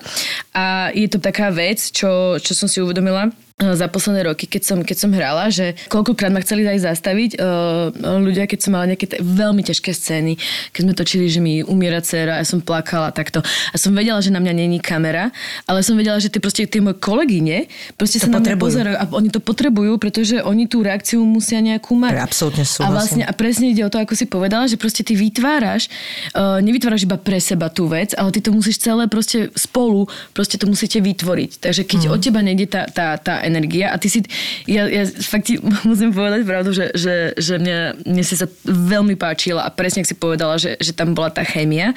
[0.55, 3.31] A je to taká vec, čo, čo som si uvedomila
[3.63, 7.93] za posledné roky, keď som, keď som hrala, že koľkokrát ma chceli aj zastaviť uh,
[8.19, 12.01] ľudia, keď som mala nejaké t- veľmi ťažké scény, keď sme točili, že mi umiera
[12.01, 13.45] dcera, ja som plakala takto.
[13.45, 15.29] A som vedela, že na mňa není kamera,
[15.65, 18.65] ale som vedela, že tie proste tie moje kolegyne proste To sa na mňa potrebujú.
[18.65, 22.17] pozerajú a oni to potrebujú, pretože oni tú reakciu musia nejakú mať.
[22.19, 22.95] Absolútne A súhlasím.
[22.95, 25.93] vlastne a presne ide o to, ako si povedala, že proste ty vytváraš,
[26.33, 30.57] uh, nevytváraš iba pre seba tú vec, ale ty to musíš celé proste spolu, proste
[30.57, 31.61] to musíte vytvoriť.
[31.61, 32.11] Takže keď Mhm.
[32.11, 34.23] od teba nejde tá, tá, tá energia a ty si,
[34.71, 35.59] ja, ja fakt ti
[35.91, 40.09] musím povedať pravdu, že, že, že mne, mne si sa veľmi páčila a presne ak
[40.09, 41.91] si povedala, že, že tam bola tá chémia,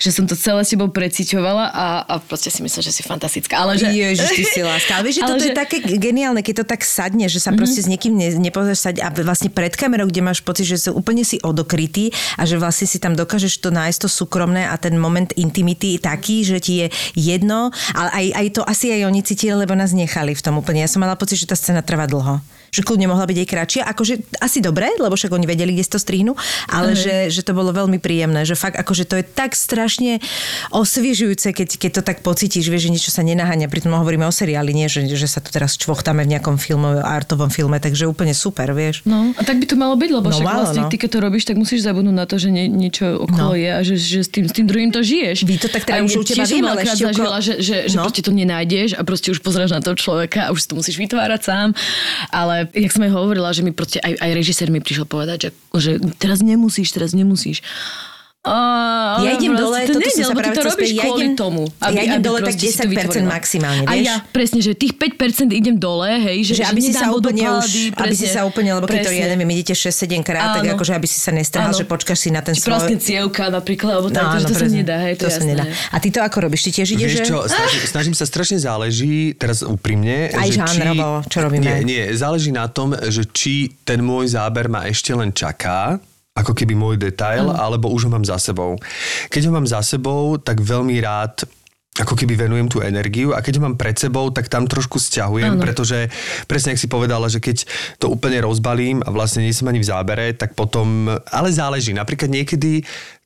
[0.00, 3.60] že som to celé s tebou preciťovala a, a proste si myslím, že si fantastická.
[3.60, 3.92] Ale že...
[3.92, 4.96] Ježiš, ty si láska.
[4.96, 7.52] Ale vieš, že Ale toto že- je také geniálne, keď to tak sadne, že sa
[7.52, 10.96] proste s niekým ne, nepozrieš sať a vlastne pred kamerou, kde máš pocit, že sú
[10.96, 14.96] úplne si odokrytý a že vlastne si tam dokážeš to nájsť to súkromné a ten
[14.96, 16.86] moment intimity taký, že ti je
[17.18, 20.84] jedno, ale aj, aj to asi aj oni cítili, lebo nás nechali v tom úplne.
[20.84, 22.38] Ja som mala pocit, že tá scéna trvá dlho.
[22.74, 23.82] Že kľudne mohla byť aj kratšia.
[23.86, 26.34] Akože asi dobre, lebo však oni vedeli, kde si to strihnú,
[26.66, 28.42] ale že, že to bolo veľmi príjemné.
[28.42, 30.18] Že fakt akože to je tak strašne
[30.70, 33.68] osviežujúce, keď, keď to tak pocítiš, vieš, že niečo sa nenaháňa.
[33.68, 37.48] Pritom hovoríme o seriáli, nie, že, že sa tu teraz čvochtáme v nejakom filme, artovom
[37.48, 39.04] filme, takže úplne super, vieš.
[39.04, 40.90] No, a tak by to malo byť, lebo No, však malo, vlastne no.
[40.90, 43.54] ty keď to robíš, tak musíš zabudnúť na to, že nie, niečo okolo No.
[43.54, 45.44] je a že, že s, tým, s tým druhým to žiješ.
[45.44, 48.02] Vy to tak teda už u teba viem, ale Števko- zažila, že, že, že No.
[48.02, 50.96] proste to nenájdeš a proste už pozrieš na toho človeka a už si to musíš
[50.98, 51.68] vytvárať sám.
[52.28, 55.50] Ale jak som aj hovorila, že mi proste aj, aj režisér mi prišiel povedať, že,
[55.76, 57.60] že teraz nemusíš, teraz nemusíš.
[58.44, 61.32] A, Ja idem dole, to toto nejde, som sa práve to robíš spýtať, ja idem-
[61.34, 61.62] tomu.
[61.80, 63.28] ja idem dole tak proste si to 10% vytvorila.
[63.30, 64.04] maximálne, A vieš?
[64.04, 67.64] ja, presne, že tých 5% idem dole, hej, že, Že aby si sa úplne už,
[67.64, 69.32] vodopády, aby si presne, sa úplne, lebo keď to, ja presne.
[69.32, 71.78] neviem, idete 6-7 krát, tak akože aby si sa nestrhal, Áno.
[71.78, 72.68] že počkáš si na ten Či svoj...
[72.70, 74.76] praskne cievka napríklad, alebo tak, áno, to, sa presne.
[74.76, 75.50] nedá, hej, to, to je sa jasné.
[75.50, 75.64] nedá.
[75.88, 76.60] A ty to ako robíš?
[76.62, 77.24] Ty tiež ideš, Vieš že...
[77.24, 81.64] čo, snažím, snažím sa strašne záleží, teraz úprimne, Aj že žánrovo, čo robíme.
[81.64, 85.96] Nie, nie, záleží na tom, že či ten môj záber ma ešte len čaká,
[86.34, 88.74] ako keby môj detail, alebo už ho mám za sebou.
[89.30, 91.46] Keď ho mám za sebou, tak veľmi rád
[91.94, 95.54] ako keby venujem tú energiu a keď ho mám pred sebou, tak tam trošku sťahujem,
[95.54, 95.62] Áno.
[95.62, 96.10] pretože
[96.50, 97.70] presne ak si povedala, že keď
[98.02, 101.94] to úplne rozbalím a vlastne nie som ani v zábere, tak potom, ale záleží.
[101.94, 102.82] Napríklad niekedy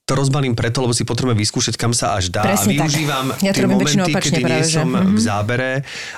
[0.08, 2.88] to rozbalím preto, lebo si potrebujem vyskúšať, kam sa až dá Presne a tak.
[2.88, 5.04] využívam Ja to tie momenty, opačne kedy nie práve, že- som Mhm.
[5.04, 5.70] v zábere,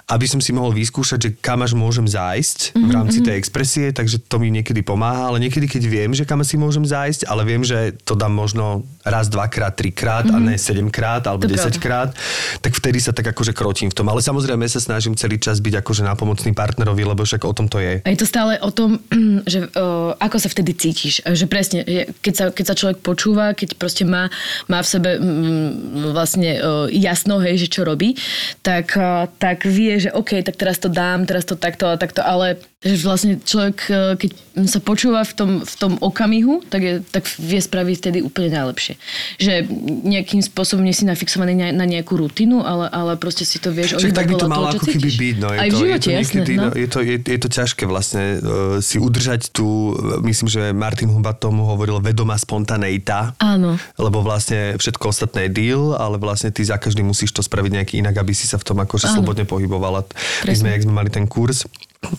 [0.07, 4.23] aby som si mohol vyskúšať, že kam až môžem zájsť v rámci tej expresie, takže
[4.23, 7.61] to mi niekedy pomáha, ale niekedy, keď viem, že kam si môžem zájsť, ale viem,
[7.61, 12.15] že to dám možno raz, dvakrát, trikrát a ne sedemkrát alebo To desaťkrát,
[12.61, 14.07] tak vtedy sa tak akože krotím v tom.
[14.07, 17.81] Ale samozrejme sa snažím celý čas byť akože nápomocný partnerovi, lebo však o tom to
[17.81, 17.99] je.
[18.01, 19.03] A je to stále o tom,
[19.51, 21.25] že o, ako sa vtedy cítiš.
[21.25, 21.79] Že presne,
[22.21, 24.29] keď sa, keď sa človek počúva, keď proste má,
[24.69, 28.13] má v sebe mm, vlastne o, jasno, hej, že čo robí,
[28.61, 32.21] tak, o, tak vie, že OK, tak teraz to dám, teraz to takto a takto,
[32.21, 34.31] ale Takže vlastne človek, e, keď
[34.65, 38.97] sa počúva v tom, v tom okamihu, tak, je, tak vie spraviť vtedy úplne najlepšie.
[39.37, 39.69] Že
[40.09, 44.01] nejakým spôsobom nie si nafixovaný na, na nejakú rutinu, ale, ale proste si to vieš
[44.01, 45.37] Však tak by to malo ako keby byť.
[45.45, 46.25] No, je Aj to, v živote, je to, jasné.
[46.25, 46.65] niekedy, no.
[46.65, 49.93] no, je, to, je, je to ťažké vlastne uh, si udržať tú,
[50.25, 53.37] myslím, že Martin Humbat tomu hovoril vedomá spontaneita.
[53.45, 53.77] Áno.
[54.01, 57.91] Lebo vlastne všetko ostatné je deal, ale vlastne ty za každý musíš to spraviť nejak
[57.93, 59.21] inak, aby si sa v tom akože Áno.
[59.21, 60.09] slobodne pohybovala.
[60.09, 60.57] My Presne.
[60.57, 61.69] sme, jak sme mali ten kurz,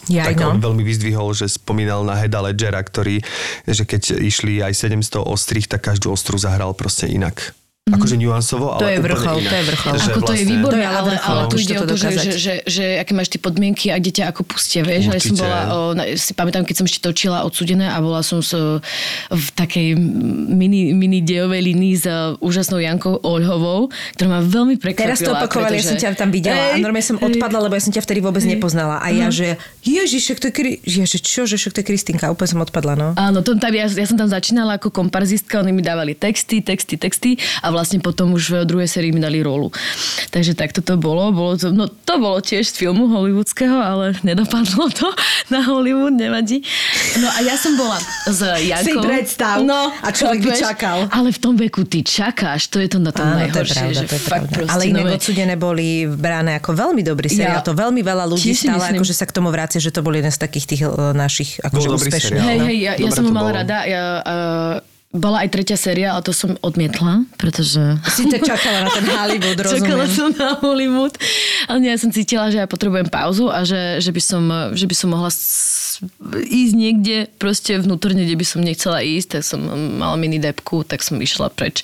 [0.05, 0.53] Jaj, tak no.
[0.53, 3.17] on veľmi vyzdvihol, že spomínal na Heda Ledgera, ktorý,
[3.65, 7.57] že keď išli aj 700 ostrých, tak každú ostru zahral proste inak.
[7.89, 9.49] Akože nuansovo, ale To je úplne vrchol, inak.
[9.49, 9.93] to je vrchol.
[9.97, 11.75] Že Ako to je vlastne- výborné, To je ale ale, vrchol, ale tu už ide
[11.81, 14.81] o to, že, že, že, že aké máš tie podmienky a kde ťa ako pustia,
[14.85, 15.09] vieš.
[15.09, 15.77] Ja som bola, o,
[16.13, 18.77] si pamätám, keď som ešte točila odsudené a bola som s, o,
[19.33, 19.97] v takej
[20.53, 22.05] mini, mini dejovej línii s
[22.37, 25.17] úžasnou Jankou Oľhovou, ktorá ma veľmi prekvapila.
[25.17, 27.33] Teraz to opakovali, ja som ťa tam videla a Ej, normálne som ej.
[27.33, 29.01] odpadla, lebo ja som ťa vtedy vôbec nepoznala.
[29.01, 30.71] A ja, že ježiš, to je, Kri...
[30.85, 33.07] ja, že čo, že však to je Kristinka, úplne som odpadla, no.
[33.17, 36.93] Áno, to, tam, ja, ja som tam začínala ako komparzistka, oni mi dávali texty, texty,
[36.93, 39.71] texty a vlastne potom už v druhej sérii mi dali rolu.
[40.29, 41.31] Takže takto to bolo.
[41.31, 45.07] bolo to, no to bolo tiež z filmu hollywoodského, ale nedopadlo to
[45.49, 46.61] na Hollywood, nevadí.
[47.19, 49.03] No a ja som bola s Jankou.
[49.03, 49.63] predstav.
[49.63, 50.97] No, A človek tak by čakal.
[51.11, 53.81] Ale v tom veku ty čakáš, to je to na tom Áno, to je najhoršie.
[53.81, 57.27] pravda, že to je fakt proste, Ale inak no, odsudené boli bráne ako veľmi dobrý
[57.31, 57.59] seriál.
[57.59, 58.99] Ja to veľmi veľa ľudí si stále myslím.
[58.99, 61.87] akože sa k tomu vrácia, že to bol jeden z takých tých e, našich akože
[61.87, 62.41] úspešných.
[62.41, 63.83] Hej, hej, ja, ja som ho mala rada.
[63.85, 67.79] Ja, uh, bola aj tretia séria, ale to som odmietla, pretože...
[68.07, 70.15] Si to čakala na ten Hollywood, Čakala rozumiem.
[70.15, 71.13] som na Hollywood.
[71.67, 74.87] Ale nie, ja som cítila, že ja potrebujem pauzu a že, že, by, som, že
[74.87, 75.27] by som mohla
[76.47, 79.59] ísť niekde proste vnútorne, kde by som nechcela ísť, tak som
[79.99, 81.83] mala mini depku, tak som išla preč.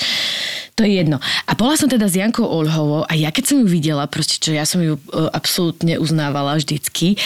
[0.78, 1.18] To je jedno.
[1.50, 4.54] A bola som teda s Jankou Olhovou a ja keď som ju videla, proste čo
[4.54, 5.02] ja som ju e,
[5.34, 7.18] absolútne uznávala vždycky,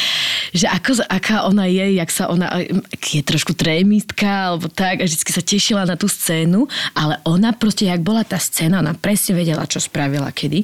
[0.56, 2.48] že ako, aká ona je, jak sa ona,
[2.96, 7.92] je trošku trémistka alebo tak a vždycky sa tešila na tú scénu, ale ona proste,
[7.92, 10.64] jak bola tá scéna, ona presne vedela, čo spravila kedy,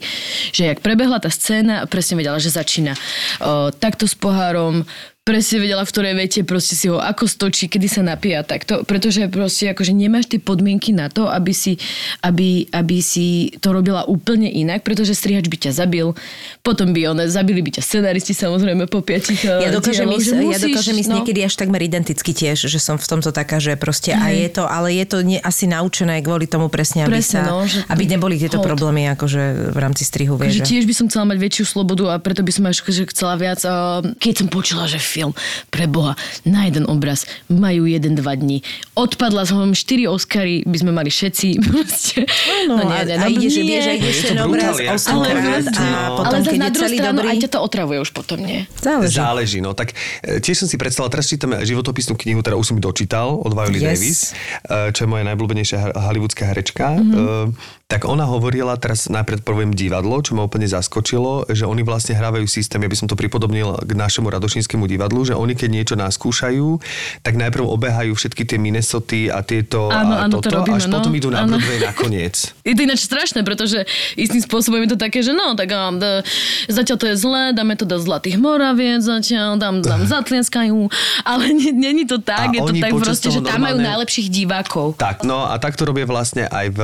[0.56, 2.96] že jak prebehla tá scéna, presne vedela, že začína
[3.44, 4.88] o, takto s pohárom,
[5.28, 9.28] presne vedela, v ktorej vete proste si ho ako stočí, kedy sa napíja takto, pretože
[9.28, 11.76] proste akože nemáš tie podmienky na to, aby si,
[12.24, 16.16] aby, aby si to robila úplne inak, pretože strihač by ťa zabil,
[16.64, 20.96] potom by one, zabili by ťa scenaristi samozrejme po piatich Ja dokážem, ísť, ja dokážem
[20.96, 21.16] ísť no.
[21.20, 24.64] niekedy až takmer identicky tiež, že som v tomto taká, že proste a je to,
[24.64, 28.08] ale je to nie, asi naučené kvôli tomu presne, aby, Presne, sa, no, že- aby
[28.08, 28.68] neboli tieto Hold.
[28.72, 30.56] problémy akože v rámci strihu, Takže vieš.
[30.64, 33.36] že- tiež by som chcela mať väčšiu slobodu a preto by som až že chcela
[33.36, 33.60] viac.
[33.68, 35.34] a Keď som počula, že film
[35.68, 36.14] pre Boha
[36.46, 38.62] na jeden obraz majú jeden, dva dní.
[38.94, 41.48] Odpadla som 4 Oscary, by sme mali všetci.
[41.66, 42.30] Proste.
[42.70, 45.82] No, a, a ideš, vieš, a ideš Je to ten obraz brutálne, ako- osemkrát a
[45.88, 46.16] No.
[46.16, 47.28] potom, ale zase keď na je druhú celý stranu dobrý...
[47.28, 48.60] aj ťa to otravuje už potom, nie?
[48.78, 49.16] Záleží.
[49.16, 49.88] Záleží, no tak
[50.22, 53.52] e, tiež som si predstavila, teraz čítame životopisnú knihu, teda už som ju dočítal od
[53.52, 53.88] Violy Yes.
[53.88, 54.20] Davis,
[54.64, 56.86] e, čo je moja najblúbenejšia hollywoodská herečka.
[56.94, 57.14] Mhm.
[57.16, 62.20] E, tak ona hovorila, teraz najprv poviem divadlo, čo ma úplne zaskočilo, že oni vlastne
[62.20, 65.96] hrávajú systém, ja by som to pripodobnil k našemu radošínskému divadlu, že oni keď niečo
[65.96, 66.84] naskúšajú,
[67.24, 70.92] tak najprv obehajú všetky tie Minnesoty a tieto Áno, a áno, to toto, robíme, až
[70.92, 71.00] no.
[71.00, 71.56] potom idú na Áno.
[71.56, 72.52] Broadway nakoniec.
[72.68, 73.88] Je to ináč strašné, pretože
[74.20, 76.28] istým spôsobom je to také, že no, tak um, d-
[76.68, 80.92] zatiaľ to je zlé, dáme to do Zlatých Moraviec, zatiaľ dám, dám zatlieskajú,
[81.24, 81.56] ale
[81.88, 85.00] není to tak, A je to tak proste, že tam majú normálne- najlepších divákov.
[85.00, 86.80] Tak, no a tak to robia vlastne aj v,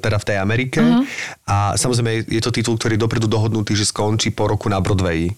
[0.00, 0.78] teda v tej Amerike.
[0.78, 1.02] Uh-huh.
[1.44, 5.34] A samozrejme je to titul, ktorý je dopredu dohodnutý, že skončí po roku na Broadway.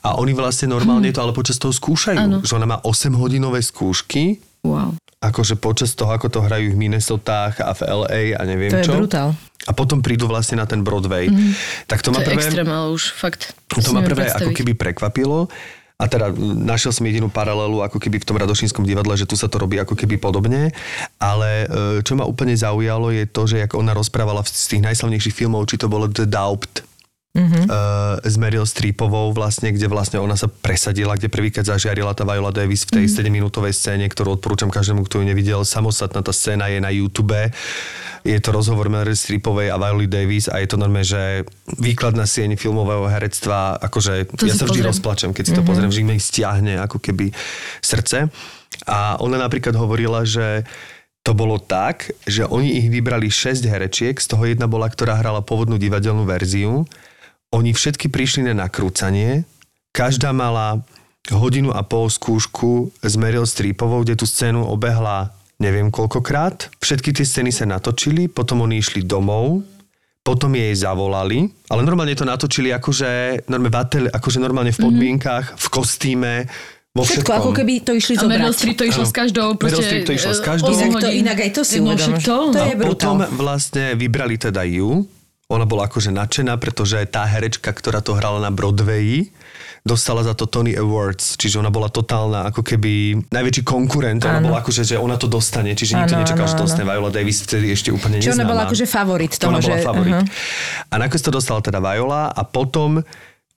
[0.00, 2.14] A oni vlastne normálne to ale počas toho skúšajú.
[2.16, 2.38] Áno.
[2.40, 4.94] Že ona má 8-hodinové skúšky, Wow.
[5.18, 8.86] akože počas toho, ako to hrajú v Minnesotách a v LA a neviem To je
[8.86, 8.94] čo.
[8.94, 9.34] brutál.
[9.66, 11.26] A potom prídu vlastne na ten Broadway.
[11.26, 11.86] Mm-hmm.
[11.90, 12.38] Tak to, To ma prvé...
[12.38, 13.58] extrém, ale už fakt.
[13.66, 14.54] To ma prvé ako predstaviť.
[14.54, 15.50] keby prekvapilo.
[16.02, 19.46] A teda našiel som jedinú paralelu ako keby v tom Radošínskom divadle, že tu sa
[19.46, 20.74] to robí ako keby podobne.
[21.22, 21.66] Ale e,
[22.02, 25.78] čo ma úplne zaujalo je to, že ako ona rozprávala z tých najslavnejších filmov, či
[25.78, 26.91] to bolo The Doubt,
[27.32, 27.64] mm-hmm.
[27.68, 32.52] uh, s Meryl Streepovou vlastne, kde vlastne ona sa presadila, kde prvýkrát zažiarila tá Viola
[32.52, 33.26] Davis v tej mm-hmm.
[33.28, 35.60] 7-minútovej scéne, ktorú odporúčam každému, kto ju nevidel.
[35.64, 37.36] Samostatná tá scéna je na YouTube.
[38.22, 41.42] Je to rozhovor Meryl Streepovej a Violy Davis a je to normálne, že
[41.80, 44.90] výklad na sieň filmového herectva, akože To ja sa vždy pozriem.
[44.92, 45.68] rozplačem, keď si to mm-hmm.
[45.68, 47.34] pozriem, že mi stiahne ako keby
[47.82, 48.30] srdce.
[48.86, 50.64] A ona napríklad hovorila, že
[51.22, 55.38] to bolo tak, že oni ich vybrali 6 herečiek, z toho jedna bola, ktorá hrala
[55.38, 56.82] pôvodnú divadelnú verziu.
[57.52, 59.44] Oni všetky prišli na nakrúcanie,
[59.92, 60.80] každá mala
[61.28, 66.72] hodinu a pol skúšku s Meryl Streepovou, kde tú scénu obehla neviem koľkokrát.
[66.80, 69.62] Všetky tie scény sa natočili, potom oni išli domov,
[70.22, 75.54] potom jej zavolali, ale normálne to natočili akože, normálne, v ateli- akože normálne v podmienkách,
[75.54, 76.34] v kostýme,
[76.92, 77.36] Vo Všetko, všetkom.
[77.40, 78.52] ako keby to išli A Meryl zobrať.
[78.52, 79.08] Streep to išlo Áno.
[79.08, 79.80] s každou, Meryl.
[79.80, 80.72] Streep to išlo s e, každou.
[80.76, 82.92] Inak to- inak aj to si No, to, To je brutál.
[82.92, 85.08] Potom vlastne vybrali teda ju.
[85.52, 89.28] Ona bola akože nadšená, pretože tá herečka, ktorá to hrala na Broadwayi,
[89.82, 94.48] dostala za to Tony Awards, čiže ona bola totálna ako keby najväčší konkurent, ona Áno.
[94.48, 97.42] bola akože, že ona to dostane, čiže nikto Áno, nečakal, že to dostane Viola Davis,
[97.42, 100.14] vtedy ešte úplne Čiže ona bola akože favorit toho, ona bola že- favorit.
[100.14, 100.22] aha.
[100.86, 103.02] A nakoniec to dostala teda Viola a potom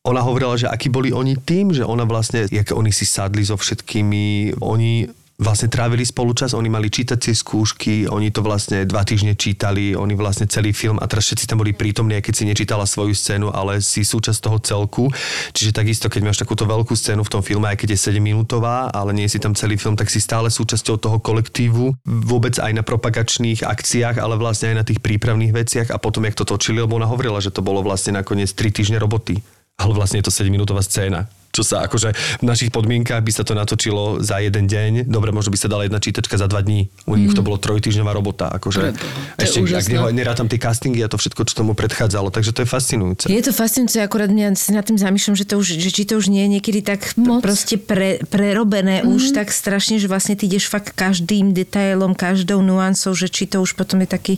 [0.01, 3.57] ona hovorila, že akí boli oni tým, že ona vlastne, jak oni si sadli so
[3.57, 9.35] všetkými, oni vlastne trávili spolu čas, oni mali čítacie skúšky, oni to vlastne dva týždne
[9.35, 12.87] čítali, oni vlastne celý film a teraz všetci tam boli prítomní, aj keď si nečítala
[12.87, 15.03] svoju scénu, ale si súčasť toho celku.
[15.51, 18.87] Čiže takisto, keď máš takúto veľkú scénu v tom filme, aj keď je 7 minútová,
[18.95, 22.83] ale nie si tam celý film, tak si stále súčasťou toho kolektívu, vôbec aj na
[22.87, 26.95] propagačných akciách, ale vlastne aj na tých prípravných veciach a potom, jak to točili, lebo
[26.95, 29.43] ona hovorila, že to bolo vlastne nakoniec 3 týždne roboty.
[29.75, 31.27] Ale vlastne je to 7-minútová scéna.
[31.55, 32.11] Čo sa akože
[32.43, 35.07] v našich podmienkach by sa to natočilo za jeden deň.
[35.07, 36.91] Dobre, možno by sa dala jedna čítačka za dva dní.
[37.07, 38.51] U nich to bolo trojtýždňová robota.
[38.51, 39.93] Akože, Preboha, to je ešte, ak úžasné.
[39.95, 42.27] neho- nerátam tie castingy a to všetko, čo tomu predchádzalo.
[42.27, 43.25] Takže to je fascinujúce.
[43.31, 46.19] Je to fascinujúce, akurát mňa si nad tým zamýšľam, že, to už, že či to
[46.19, 47.39] už nie je niekedy tak Moc.
[47.39, 49.15] proste pre, prerobené mm-hmm.
[49.15, 53.63] už tak strašne, že vlastne ty ideš fakt každým detailom, každou nuancou, že či to
[53.63, 54.33] už potom je taký,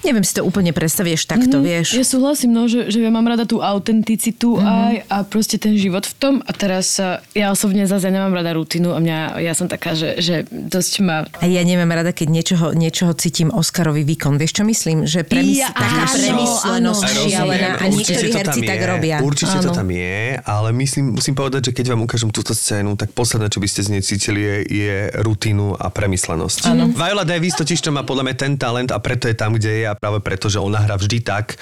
[0.00, 1.68] neviem si to úplne predstavieš takto, mm-hmm.
[1.68, 1.86] vieš.
[1.98, 4.64] Ja súhlasím, no, že, že ja mám rada tú autenticitu mm-hmm.
[4.64, 6.34] aj a proste ten život v tom.
[6.46, 10.18] A teraz uh, ja osobne zase nemám rada rutinu a mňa, ja som taká, že,
[10.18, 11.26] že dosť ma...
[11.38, 14.34] A ja nemám rada, keď niečoho, niečoho cítim Oscarový výkon.
[14.34, 15.04] Vieš, čo myslím?
[15.04, 17.22] Že premys- Ja- taká áno, premyslenosť áno.
[17.26, 19.16] šialená a niektorí to herci tam tak je, robia.
[19.20, 19.76] Určite to Áno.
[19.76, 23.58] tam je, ale myslím, musím povedať, že keď vám ukážem túto scénu, tak posledné, čo
[23.58, 26.70] by ste z nej cítili, je, je rutinu a premyslenosť.
[26.70, 26.90] Áno.
[26.92, 29.84] Viola Davis totiž to má podľa mňa ten talent a preto je tam, kde je
[29.88, 31.56] a práve preto, že ona hrá vždy tak,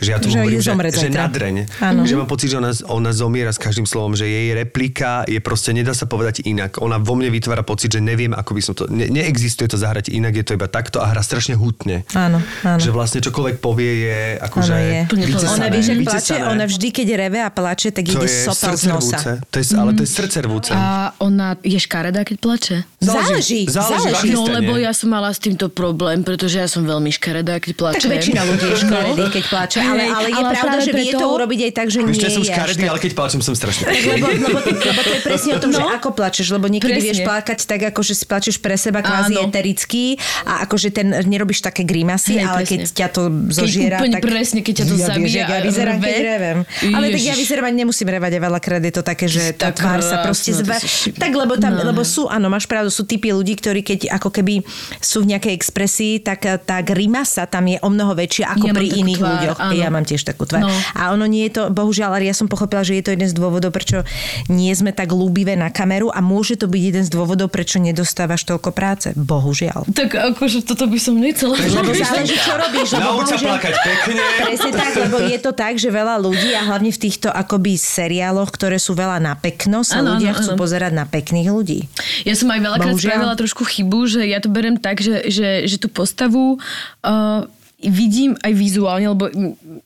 [0.00, 1.54] že ja tomu Že hovorím, že, že nadreň.
[1.80, 2.02] Áno.
[2.04, 5.70] Že mám pocit, že ona, ona zomiera s každým slovom, že jej replika je proste,
[5.70, 6.82] nedá sa povedať inak.
[6.82, 8.90] Ona vo mne vytvára pocit, že neviem, ako by som to...
[8.90, 12.02] Ne, neexistuje to zahrať inak, je to iba takto a hra strašne hutne.
[12.12, 12.80] Áno, áno.
[12.82, 14.74] Že vlastne čokoľvek povie je akože
[15.14, 16.44] vytesané, Ona ak plače, vytesané.
[16.50, 19.18] ona vždy, keď reve a plače, tak To ide je sopel z nosa.
[19.38, 20.72] To je, ale to je srdcervúce.
[20.74, 22.76] A ona je škaredá, keď plače?
[22.98, 24.28] Záleží, záleží, záleží.
[24.34, 28.06] No, lebo ja som mala s týmto problém, pretože ja som veľmi škaredá, keď plače.
[28.08, 31.26] Tak väčšina ľudí je škaredý, keď plače, ale, ale je ale pravda, že vie to
[31.26, 33.84] urobiť aj tak, že Vieš, nie ja som škaredý, ale keď plačem, som strašne
[34.26, 35.90] Lebo, lebo, lebo to je presne o tom, že No.
[35.90, 37.06] ako plačeš, lebo niekedy Presne.
[37.06, 39.46] vieš plakať tak, ako že si plačeš pre seba kvázi Áno.
[39.46, 42.70] eterický a akože ten, nerobíš také grimasy, Hej, ale presne.
[42.70, 44.22] keď ťa to zožiera, úplne tak...
[44.22, 46.58] presne, keď ťa to ja, zabíja Vieš, ja vyzerám, keď revem.
[46.90, 50.20] Ale tak ja vyzerám, nemusím revať a veľakrát je to také, že tá tvár sa
[50.20, 51.82] proste šik- Tak lebo tam, No.
[51.84, 54.62] lebo sú, áno, máš pravdu, sú typy ľudí, ktorí keď ako keby
[54.96, 58.86] sú v nejakej expresii, tak tá grimasa tam je o mnoho väčšia ako Ja pri
[58.94, 59.58] iných tvár, ľuďoch.
[59.60, 59.72] áno.
[59.74, 60.62] Ja mám tiež takú tvár.
[60.62, 60.70] No.
[60.94, 63.34] A ono nie je to, bohužiaľ, ale ja som pochopila, že je to jeden z
[63.34, 64.06] dôvodov, prečo
[64.48, 68.44] nie sme tak ľúbivé na kameru a môže to byť jeden z dôvodov, prečo nedostávaš
[68.46, 69.10] toľko práce.
[69.14, 69.86] Bohužiaľ.
[69.90, 71.54] Tak akože toto by som nechcela.
[71.54, 72.94] Lebo záleží, čo robíš.
[72.94, 74.22] Lebo Nauč sa plakať pekne.
[74.40, 78.50] Presne tak, lebo je to tak, že veľa ľudí a hlavne v týchto akoby seriáloch,
[78.50, 80.60] ktoré sú veľa na pekno, sa Áno, ľudia áno, chcú áno.
[80.60, 81.86] pozerať na pekných ľudí.
[82.26, 83.10] Ja som aj veľakrát Bohužiaľ.
[83.10, 87.42] spravila trošku chybu, že ja to berem tak, že, že, že tú postavu uh,
[87.80, 89.28] vidím aj vizuálne, lebo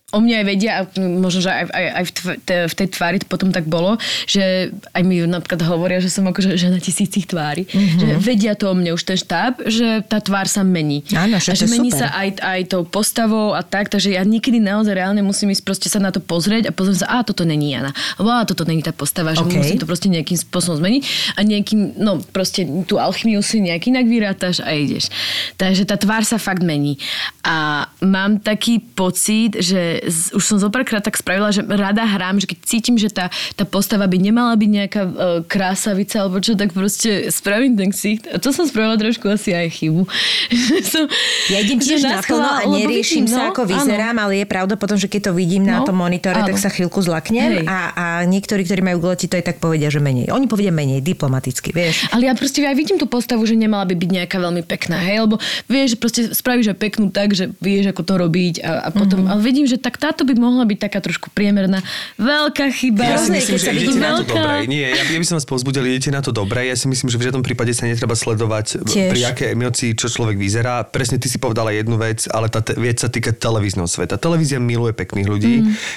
[0.09, 2.89] o mne aj vedia, a možno, že aj, aj, aj v, tv, te, v tej
[2.97, 7.29] tvári to potom tak bolo, že aj mi napríklad hovoria, že som akože žena tisícich
[7.29, 7.69] tvári.
[7.69, 8.01] Mm-hmm.
[8.01, 11.05] Že vedia to o mne už ten štáb, že tá tvár sa mení.
[11.13, 12.09] Áno, a že mení super.
[12.09, 15.93] sa aj, aj tou postavou a tak, takže ja niekedy naozaj reálne musím ísť proste
[15.93, 18.97] sa na to pozrieť a pozrieť sa, a toto není Jana, a toto není tá
[18.97, 19.61] postava, že OK.
[19.61, 24.09] musím to proste nejakým spôsobom zmeniť a nejakým, no proste tú alchymiu si nejak inak
[24.09, 25.13] vyrátaš a ideš.
[25.61, 26.97] Takže tá tvár sa fakt mení.
[27.45, 32.47] A mám taký pocit, že z, už som zopárkrát tak spravila, že rada hrám, že
[32.47, 36.71] keď cítim, že tá, tá postava by nemala byť nejaká uh, krásavica alebo čo, tak
[36.71, 38.27] proste spravím ten ksicht.
[38.27, 40.03] A to som spravila trošku asi aj chybu.
[40.93, 41.05] som,
[41.49, 44.95] Ja idem tiež naplno a neriešim vidím, sa, no, ako vyzerám, ale je pravda potom,
[44.95, 46.61] že keď to vidím na No, tom monitore, tak áno.
[46.61, 47.67] sa chvíľku zlaknem Hej.
[47.67, 50.29] a, a niektorí, ktorí majú guleti, to aj tak povedia, že menej.
[50.29, 52.11] Oni povedia menej, diplomaticky, vieš.
[52.11, 55.23] Ale ja proste aj vidím tú postavu, že nemala by byť nejaká veľmi pekná, hej,
[55.23, 58.91] lebo vieš, že proste spravíš aj peknú tak, že vieš, ako to robiť a, a
[58.91, 59.29] potom, Mhm.
[59.29, 61.81] ale vidím, že tak táto by mohla byť taká trošku priemerná.
[62.15, 63.09] Veľká chyba.
[63.09, 64.69] Ja si myslím, že idete na to dobre.
[64.69, 66.69] Nie, ja, ja by som vás povzbudil, idete na to dobre.
[66.69, 69.09] Ja si myslím, že v žiadnom prípade sa netreba sledovať, Tiež.
[69.09, 70.85] pri aké emócii čo človek vyzerá.
[70.85, 74.21] Presne ty si povedala jednu vec, ale tá te- vec sa týka televízneho sveta.
[74.21, 75.55] Televízia miluje pekných ľudí,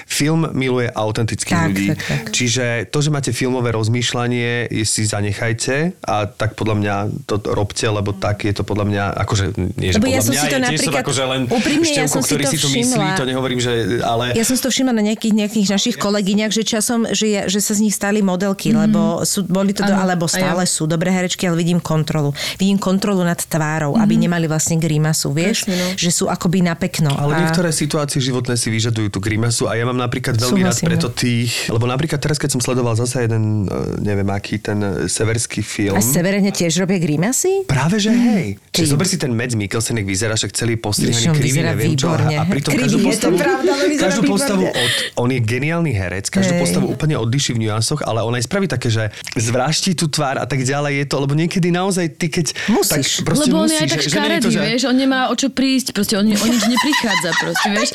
[0.08, 1.88] film miluje autentických Tak, ľudí.
[1.92, 2.24] tak, tak.
[2.32, 8.12] Čiže to, že máte filmové rozmýšľanie, si zanechajte a tak podľa mňa to robte, lebo
[8.12, 9.46] tak je to podľa mňa, akože
[9.78, 11.42] nie, že Lebo ja podľa som mňa, si to ja tiež som napríklad- akože len
[11.48, 13.72] úprimne, ja som si ktorý to si to myslí, to nehovorím, že
[14.02, 14.38] ale...
[14.38, 17.60] Ja som si to všimla na nejakých, nejakých našich kolegyňach, že časom, že, je, že
[17.60, 18.84] sa z nich stali modelky, mm-hmm.
[18.88, 20.70] lebo sú, boli to, do, alebo a stále ja.
[20.70, 22.32] sú dobré herečky, ale vidím kontrolu.
[22.58, 24.04] Vidím kontrolu nad tvárou, mm-hmm.
[24.04, 25.66] aby nemali vlastne grimasu, vieš?
[25.66, 25.88] Presne, no.
[25.98, 27.12] Že sú akoby na pekno.
[27.14, 30.78] Ale A- niektoré situácie životné si vyžadujú tú grimasu a ja mám napríklad veľmi rád
[30.78, 34.80] Súhlasím, preto tých, lebo napríklad teraz, keď som sledoval zase jeden, e, neviem aký, ten
[34.82, 35.98] e, severský film.
[35.98, 37.66] A severene tiež robia grimasy?
[37.66, 38.62] Práve, že hej.
[38.72, 38.82] Ty.
[38.82, 42.10] Čiže zober si ten Mads Mikkelsen, jak vyzerá, však celý postrihaný krivý, neviem čo.
[42.10, 42.36] výborne.
[42.38, 46.58] A pritom Krivý, každú je to pravda, každú postavu od, on je geniálny herec, každú
[46.58, 46.62] Hej.
[46.64, 50.46] postavu úplne odliší v nuansoch, ale on aj spraví také, že zvráští tú tvár a
[50.46, 52.56] tak ďalej je to, lebo niekedy naozaj ty keď...
[52.72, 53.22] Musíš.
[53.22, 54.60] Tak proste Lebo on musíš, je aj tak škaredý, že...
[54.62, 57.90] vieš, on nemá o čo prísť, proste on, on nič neprichádza, proste, vieš.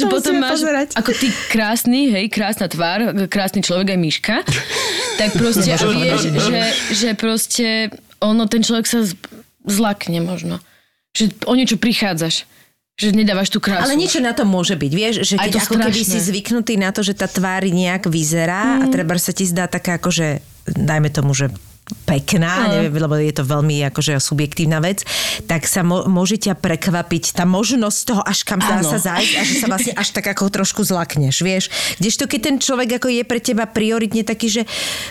[0.00, 0.88] to potom máš, pozerať.
[0.96, 4.34] ako ty krásny, hej, krásna tvár, krásny človek aj myška,
[5.20, 6.60] tak proste a vieš, že,
[6.94, 7.90] že proste
[8.20, 9.00] ono, ten človek sa
[9.64, 10.60] zlakne možno.
[11.16, 12.46] Že o niečo prichádzaš.
[13.00, 13.88] Že nedávaš tú krásu.
[13.88, 16.12] Ale niečo na to môže byť, vieš, že keď ako keby strašné.
[16.12, 18.80] si zvyknutý na to, že tá tvár nejak vyzerá mm.
[18.80, 21.48] a treba sa ti zdá taká ako, že dajme tomu, že
[22.04, 22.72] pekná, No.
[22.76, 25.02] neviem, lebo je to veľmi akože subjektívna vec,
[25.44, 28.82] tak sa mo- môže ťa prekvapiť tá možnosť toho, až kam Áno.
[28.82, 31.64] sa zájsť a že sa vlastne až tak ako trošku zlakneš, vieš.
[31.96, 34.62] Kdežto keď ten človek ako je pre teba prioritne taký, že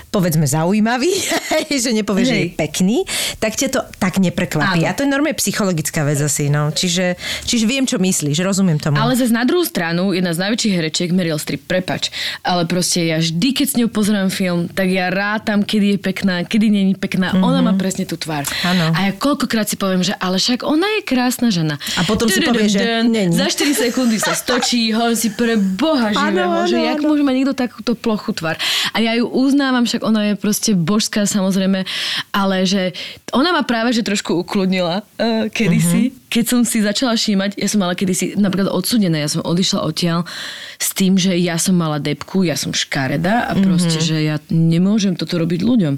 [0.09, 1.11] povedzme zaujímavý,
[1.83, 3.03] že nepovie, že je pekný,
[3.37, 4.83] tak ťa to tak neprekvapí.
[4.83, 4.89] Áno.
[4.89, 6.69] A to je normálne psychologická vec asi, no.
[6.69, 8.95] Čiže, čiže viem, čo myslíš, rozumiem tomu.
[8.95, 12.09] Ale zase na druhú stranu, jedna z najväčších herečiek, Meryl Streep, prepač,
[12.41, 16.35] ale proste ja vždy, keď s ňou pozerám film, tak ja rátam, kedy je pekná,
[16.43, 17.33] kedy je pekná.
[17.33, 17.45] Mm-hmm.
[17.45, 18.45] Ona má presne tú tvár.
[18.61, 18.93] Áno.
[18.93, 21.81] A ja koľkokrát si poviem, že ale však ona je krásna žena.
[21.95, 23.33] A potom si povie, že není.
[23.33, 27.55] Za 4 sekundy sa stočí, hovorím si pre boha živého, že jak môže mať niekto
[27.55, 28.55] takúto plochu tvár.
[28.91, 31.87] A ja ju uznávam, však ona je proste božská samozrejme,
[32.29, 32.93] ale že
[33.31, 36.18] ona ma práve že trošku ukludnila uh, kedysi, Mhm.
[36.29, 40.29] Keď som si začala všímať, ja som mala kedysi napríklad odsudená, ja som odišla odtiaľ
[40.77, 43.63] s tým, že ja som mala depku, ja som škareda a Mhm.
[43.65, 45.93] proste, že ja nemôžem toto robiť ľuďom.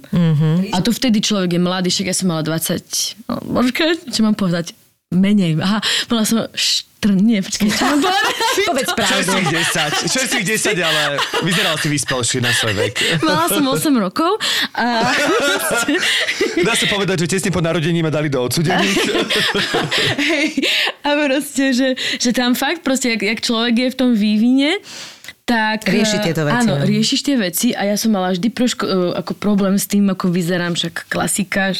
[0.72, 3.72] A to vtedy človek je mladý, však ja som mala 20, no, možno,
[4.08, 4.72] čo mám povedať,
[5.12, 5.60] menej.
[5.60, 6.48] Aha, mala som
[7.02, 7.18] štr...
[7.18, 8.36] Nie, počkaj, čo mám povedať?
[8.70, 9.14] Povedz pravdu.
[9.18, 10.45] Čerstvých 10, čerstvých
[10.78, 11.02] 10, ale
[11.41, 12.93] vyzeral si vyspelší na svoj vek.
[13.26, 14.38] Mala som 8 rokov
[14.78, 15.10] a
[16.68, 19.02] Dá sa povedať, že tesne po narodení ma dali do odsudených.
[20.30, 20.62] Hej,
[21.02, 24.78] a proste, že, že tam fakt proste, jak, jak človek je v tom vývine,
[25.46, 25.89] tak...
[25.89, 26.86] Rieši tieto veci, Áno, no.
[26.86, 30.30] riešiš tie veci a ja som mala vždy trošku uh, ako problém s tým, ako
[30.30, 31.74] vyzerám, však klasika.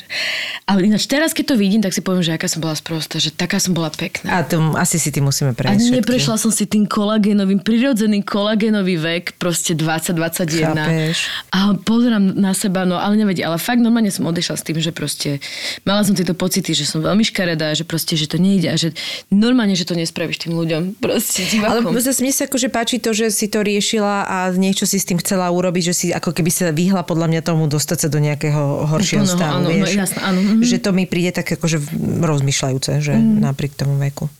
[0.66, 3.30] Ale ináč teraz, keď to vidím, tak si poviem, že aká som bola sprostá, že
[3.30, 4.42] taká som bola pekná.
[4.42, 5.98] A to asi si ty musíme A prejsť všetky.
[6.02, 10.74] neprešla som si tým kolagénovým, prirodzený kolagénový vek, proste 20-21.
[10.74, 11.18] Chápeš.
[11.54, 14.90] A pozerám na seba, no ale nevedí, ale fakt normálne som odišla s tým, že
[14.96, 15.44] proste
[15.86, 18.96] mala som tieto pocity, že som veľmi škaredá, že proste, že to nejde a že
[19.30, 20.82] normálne, že to nespravíš tým ľuďom.
[21.04, 21.52] Proste Ale
[21.84, 21.92] divákom.
[22.00, 25.20] zase mne sa akože páči to, že si to riešila a niečo si s tým
[25.20, 28.88] chcela urobiť, že si ako keby sa vyhla podľa mňa tomu dostať sa do nejakého
[28.88, 30.00] horšieho stavu, áno, no vieš.
[30.00, 30.64] jasné, áno, mhm.
[30.64, 31.78] Že to mi príde tak akože
[32.24, 33.44] rozmýšľajúce, že Mhm.
[33.44, 34.32] napriek tomu veku.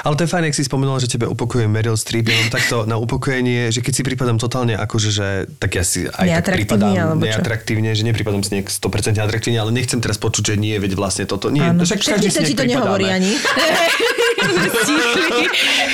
[0.00, 2.76] Ale to je fajn, ak si spomenula, že tebe upokojuje Meryl Streep, ja mám takto
[2.88, 5.26] na upokojenie, že keď si prípadam totálne akože, že
[5.60, 9.70] tak ja si aj tak Neatraktívne, prípadám neatraktívne, že nepripadám si nejak 100% atraktívne, ale
[9.70, 11.52] nechcem teraz počuť, že nie, veď vlastne toto.
[11.52, 11.84] Nie, Áno.
[11.84, 13.32] však Však každý si ti to nehovorí ani.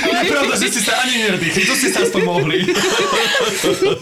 [0.07, 2.57] Je pravda, že ste sa ani nenadýchli, to ste sa aspoň mohli.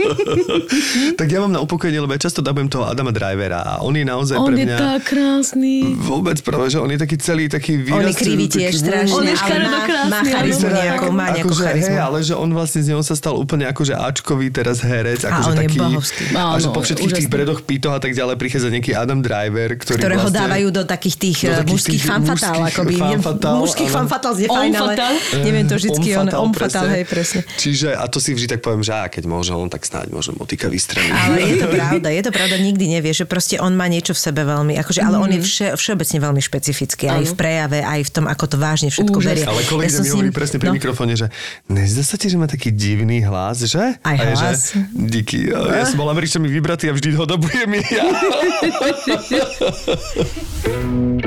[1.19, 4.05] tak ja mám na upokojenie, lebo ja často dabujem toho Adama Drivera a on je
[4.05, 4.77] naozaj On pre je mňa...
[4.77, 5.97] tak krásny.
[5.97, 8.15] Vôbec práve, že on je taký celý, taký On je výraz.
[8.15, 11.91] krivý tiež strašne, On je ale škaredo má, má charizmu ako- má nejakú akože, charizmu.
[11.91, 15.21] Hej, ale že on vlastne z neho sa stal úplne akože Ačkový teraz herec.
[15.21, 16.23] A Akože on je taký, bohovský.
[16.33, 17.33] A že po všetkých tých úžasný.
[17.33, 20.39] bredoch pýtoch a tak ďalej prichádza nejaký Adam Driver, ktorý ktoré ho vlastne...
[20.41, 22.93] dávajú do takých tých do eh, takých mužských fanfatál, mužských akoby.
[22.97, 24.93] fanfatál, mužských fanfatál je Om fajn, ale
[25.39, 27.39] neviem to vždycky, on, om fatal, hej, presne.
[27.55, 30.31] Čiže, a to si vždy tak poviem, že á, keď môže on, tak snáď môže
[30.31, 31.11] motika vystreliť.
[31.11, 34.21] Ale je to pravda, je to pravda, nikdy nevie, že proste on má niečo v
[34.21, 35.45] sebe veľmi, akože, ale on je Mhm.
[35.45, 39.43] vše, všeobecne veľmi špecifický, aj v prejave, aj v tom, ako to vážne všetko berie.
[39.43, 40.75] Ale kolega som mi hovorí ním- presne pri no.
[40.79, 41.27] mikrofóne, že
[41.67, 43.99] nezdá sa ti, že má taký divný hlas, že?
[43.99, 44.71] Aj a ja, hlas.
[44.71, 44.79] Že,
[45.11, 48.05] díky, ja, ja som bol Američanmi vybratý a vždy ho dobujem ja.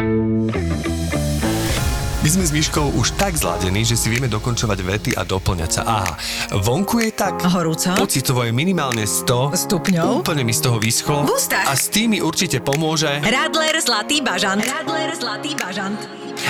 [2.38, 5.82] Sme s Myškou už tak zladení, že si vieme dokončovať vety a doplňať sa.
[5.82, 6.14] Aha,
[6.62, 7.42] vonku je tak...
[7.42, 7.98] Horúco.
[7.98, 10.22] Pocitovo je minimálne 100 Stupňov.
[10.22, 11.26] Úplne mi z toho vyschlo.
[11.26, 11.66] V ústach.
[11.66, 13.10] A s tým mi určite pomôže...
[13.26, 14.62] Radler Zlatý bažant.
[14.62, 15.98] Radler Zlatý bažant.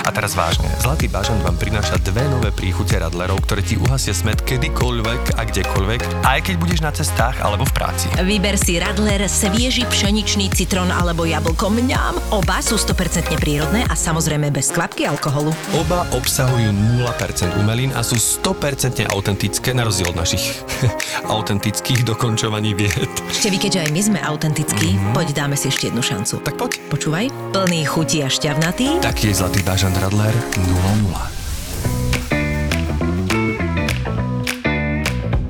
[0.05, 4.37] A teraz vážne, Zlatý bažant vám prináša dve nové príchute radlerov, ktoré ti uhasia smet
[4.45, 8.05] kedykoľvek a kdekoľvek, aj keď budeš na cestách alebo v práci.
[8.21, 12.21] Vyber si Radler, svieži pšeničný citrón alebo jablko mňam.
[12.37, 15.51] Oba sú 100% prírodné a samozrejme bez kvapky alkoholu.
[15.79, 20.59] Oba obsahujú 0% umelín a sú 100% autentické, na rozdiel od našich
[21.39, 23.07] autentických dokončovaní vied.
[23.31, 25.15] Ešte vy, keďže aj my sme autentickí, mm-hmm.
[25.15, 26.43] poď dáme si ešte jednu šancu.
[26.43, 26.83] Tak poď.
[26.91, 28.99] Počúvaj, plný chutí a šťavnatý.
[28.99, 30.35] Taký je Zlatý bažant Radler
[30.67, 31.39] 00.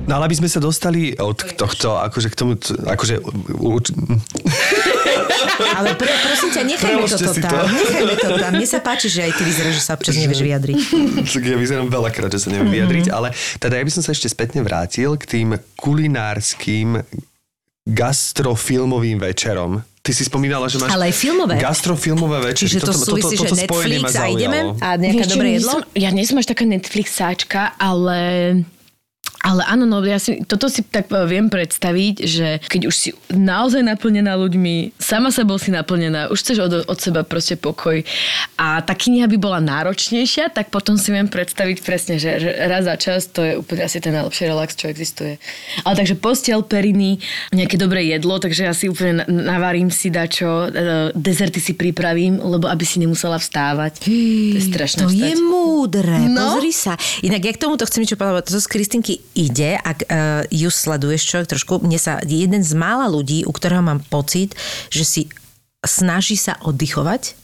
[0.06, 2.54] No ale aby sme sa dostali od tohto, akože k tomu,
[2.86, 3.18] akože...
[5.80, 7.48] Ale pr- prosím ťa, nechajme Preložte toto to.
[7.48, 7.66] tam.
[7.68, 8.52] Nechajme to tam.
[8.56, 10.80] Mne sa páči, že aj ty vyzeráš, že sa občas nevieš vyjadriť.
[11.30, 14.28] Tak ja vyzerám veľakrát, že sa neviem vyjadriť, ale teda ja by som sa ešte
[14.28, 17.00] spätne vrátil k tým kulinárským
[17.90, 19.82] gastrofilmovým večerom.
[20.00, 21.54] Ty si spomínala, že máš Ale aj filmové.
[21.60, 22.72] gastrofilmové večery.
[22.72, 25.72] Čiže to súvisí, že spojenie ma Netflix a ideme a nejaké Vieš dobré jedlo?
[25.76, 28.18] Som, ja nie som až taká Netflixáčka, ale...
[29.42, 33.10] Ale áno, no ja si, toto si tak e, viem predstaviť, že keď už si
[33.30, 38.04] naozaj naplnená ľuďmi, sama sebou si naplnená, už chceš od, od seba proste pokoj
[38.56, 42.96] a tá kniha by bola náročnejšia, tak potom si viem predstaviť presne, že, raz za
[42.96, 45.40] čas to je úplne asi ten najlepší relax, čo existuje.
[45.82, 50.68] Ale takže postiel, periny, nejaké dobré jedlo, takže ja si úplne na- navarím si dačo,
[50.68, 50.70] e,
[51.14, 54.04] dezerty si pripravím, lebo aby si nemusela vstávať.
[54.04, 54.12] to
[54.58, 55.24] je strašné To vstať.
[55.26, 56.54] je múdre, No.
[56.54, 56.94] pozri sa.
[57.22, 60.08] Inak ja k tomuto chcem niečo povedať, to z Kristinky ide, ak uh,
[60.50, 64.54] ju sleduješ človek trošku, mne sa jeden z mála ľudí, u ktorého mám pocit,
[64.90, 65.22] že si
[65.80, 67.40] snaží sa oddychovať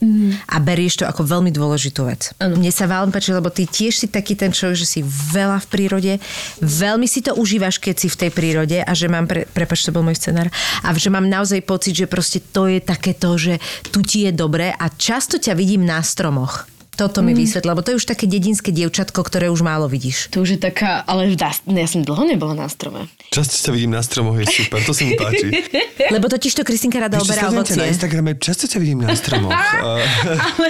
[0.52, 2.36] a berieš to ako veľmi dôležitú vec.
[2.36, 2.60] Áno.
[2.60, 5.00] Mne sa veľmi páči, lebo ty tiež si taký ten človek, že si
[5.32, 6.12] veľa v prírode,
[6.60, 9.94] veľmi si to užívaš, keď si v tej prírode a že mám, pre, prepač, to
[9.94, 10.52] bol môj scenár,
[10.84, 13.56] a že mám naozaj pocit, že proste to je také to, že
[13.88, 16.68] tu ti je dobré a často ťa vidím na stromoch.
[16.96, 20.32] Toto mi vysvetla, lebo to je už také dedinské dievčatko, ktoré už málo vidíš.
[20.32, 23.04] To už je taká, ale dá, ja som dlho nebola na strome.
[23.28, 25.52] Často sa vidím na stromoch, je super, to sa mi páči.
[26.16, 27.84] Lebo totiž to Kristinka rada Ešte oberá ťa na ovocie.
[27.84, 29.52] Instagrame, často ťa vidím na stromoch.
[30.56, 30.68] Ale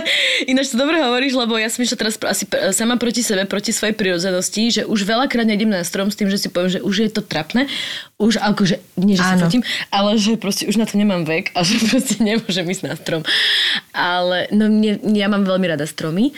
[0.51, 3.95] ináč to dobre hovoríš, lebo ja som išla teraz asi sama proti sebe, proti svojej
[3.95, 7.11] prirodzenosti, že už veľakrát nejdem na strom s tým, že si poviem, že už je
[7.14, 7.70] to trapné,
[8.16, 9.61] už akože, nie že sa fotím,
[9.93, 13.22] ale že proste už na to nemám vek a že proste nemôžem ísť na strom.
[13.93, 15.85] Ale no mne, ja mám veľmi rada
[16.17, 16.33] stromy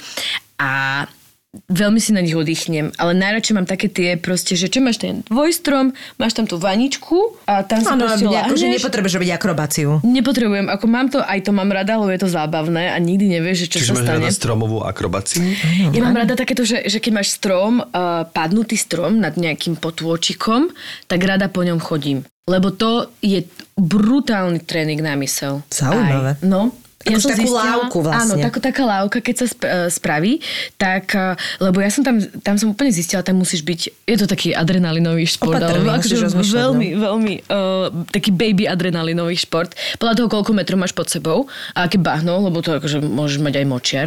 [0.59, 1.07] a
[1.49, 5.24] veľmi si na nich oddychnem, ale najradšej mám také tie proste, že čo máš ten
[5.33, 8.76] dvojstrom, máš tam tú vaničku a tam si Áno, proste akože láhneš.
[8.76, 9.89] nepotrebuješ robiť akrobáciu.
[10.05, 13.64] Nepotrebujem, ako mám to, aj to mám rada, lebo je to zábavné a nikdy nevieš,
[13.64, 14.16] že čo čiže sa máš stane.
[14.20, 15.41] rada stromovú akrobáciu?
[15.89, 20.68] Ja mám rada takéto, že, že keď máš strom, uh, padnutý strom nad nejakým potôčikom,
[21.09, 22.29] tak rada po ňom chodím.
[22.45, 25.64] Lebo to je brutálny tréning na mysel.
[25.72, 26.37] Zaujímavé.
[26.37, 26.76] Aj, no.
[27.09, 28.36] Takú takú lávku vlastne.
[28.36, 30.32] Áno, takú, taká lávka, keď sa sp- eh, spraví,
[30.76, 31.34] tak, eh,
[31.64, 35.24] lebo ja som tam, tam som úplne zistila, tam musíš byť, je to taký adrenalinový
[35.24, 39.72] šport, Opatrný, ale musíš akože veľmi, veľmi, uh, taký baby adrenalinový šport.
[39.96, 43.54] Podľa toho, koľko metrov máš pod sebou a aké bahno, lebo to akože môžeš mať
[43.62, 44.06] aj močiar.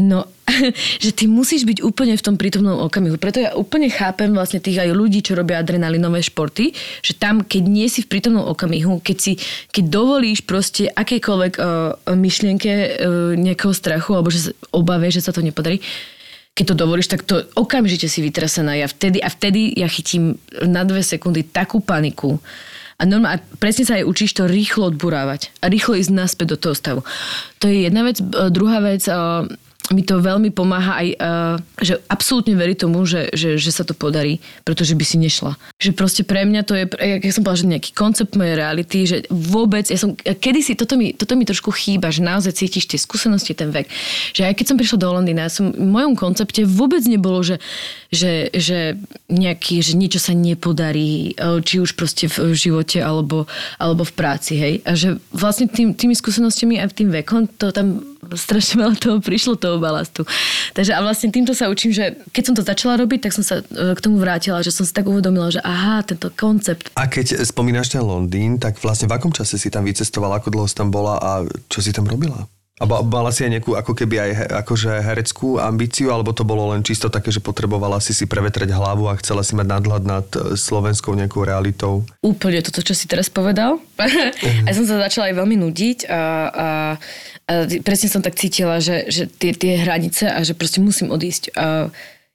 [0.00, 0.26] No,
[1.04, 3.20] že ty musíš byť úplne v tom prítomnom okamihu.
[3.20, 6.72] Preto ja úplne chápem vlastne tých aj ľudí, čo robia adrenalinové športy,
[7.04, 9.32] že tam, keď nie si v prítomnom okamihu, keď si,
[9.72, 11.64] keď dovolíš proste akejkoľvek uh,
[12.12, 12.88] myšlienke uh,
[13.36, 15.80] nejakého strachu alebo že obave, že sa to nepodarí,
[16.58, 18.74] keď to dovolíš, tak to okamžite si vytrasená.
[18.74, 22.42] Ja vtedy, a vtedy ja chytím na dve sekundy takú paniku.
[22.98, 26.58] A, normálne, a presne sa aj učíš to rýchlo odburávať a rýchlo ísť naspäť do
[26.58, 27.00] toho stavu.
[27.62, 28.18] To je jedna vec.
[28.18, 29.06] E, Druhá vec,
[29.92, 31.16] mi to veľmi pomáha aj, e,
[31.80, 35.56] že absolútne verí tomu, že, že, že sa to podarí, pretože by si nešla.
[35.80, 38.98] Že proste pre mňa to je, jak ja som povedala, že nejaký koncept mojej reality,
[39.08, 43.00] že vôbec, ja som, kedysi, toto mi, toto mi trošku chýba, že naozaj cítiš tie
[43.00, 43.88] skúsenosti, ten vek.
[44.36, 47.56] Že aj keď som prišla do Londýna, ja som, v mojom koncepte vôbec nebolo, že,
[48.12, 49.00] že, že
[49.32, 53.48] nejaký, že niečo sa nepodarí, e, či už proste v živote alebo,
[53.80, 54.74] alebo v práci, hej.
[54.84, 59.54] A že vlastne tým, tými skúsenostiami a tým vekom to tam strašne veľa toho prišlo,
[59.54, 60.26] toho balastu.
[60.74, 63.62] Takže a vlastne týmto sa učím, že keď som to začala robiť, tak som sa
[63.62, 66.90] e, k tomu vrátila, že som si tak uvedomila, že aha, tento koncept.
[66.98, 70.66] A keď spomínaš ten Londýn, tak vlastne v akom čase si tam vycestovala, ako dlho
[70.66, 71.30] si tam bola a
[71.70, 72.46] čo si tam robila?
[72.78, 74.30] A mala si aj nejakú ako keby aj
[74.62, 79.10] akože hereckú ambíciu, alebo to bolo len čisto také, že potrebovala si si prevetrať hlavu
[79.10, 82.06] a chcela si mať nadhľad nad e, slovenskou nejakou realitou?
[82.22, 83.82] Úplne toto, čo si teraz povedal.
[84.66, 86.22] a som sa začala aj veľmi nudiť a,
[86.54, 86.68] a
[87.80, 91.56] presne som tak cítila, že, že tie, tie hranice a že proste musím odísť.
[91.56, 91.88] A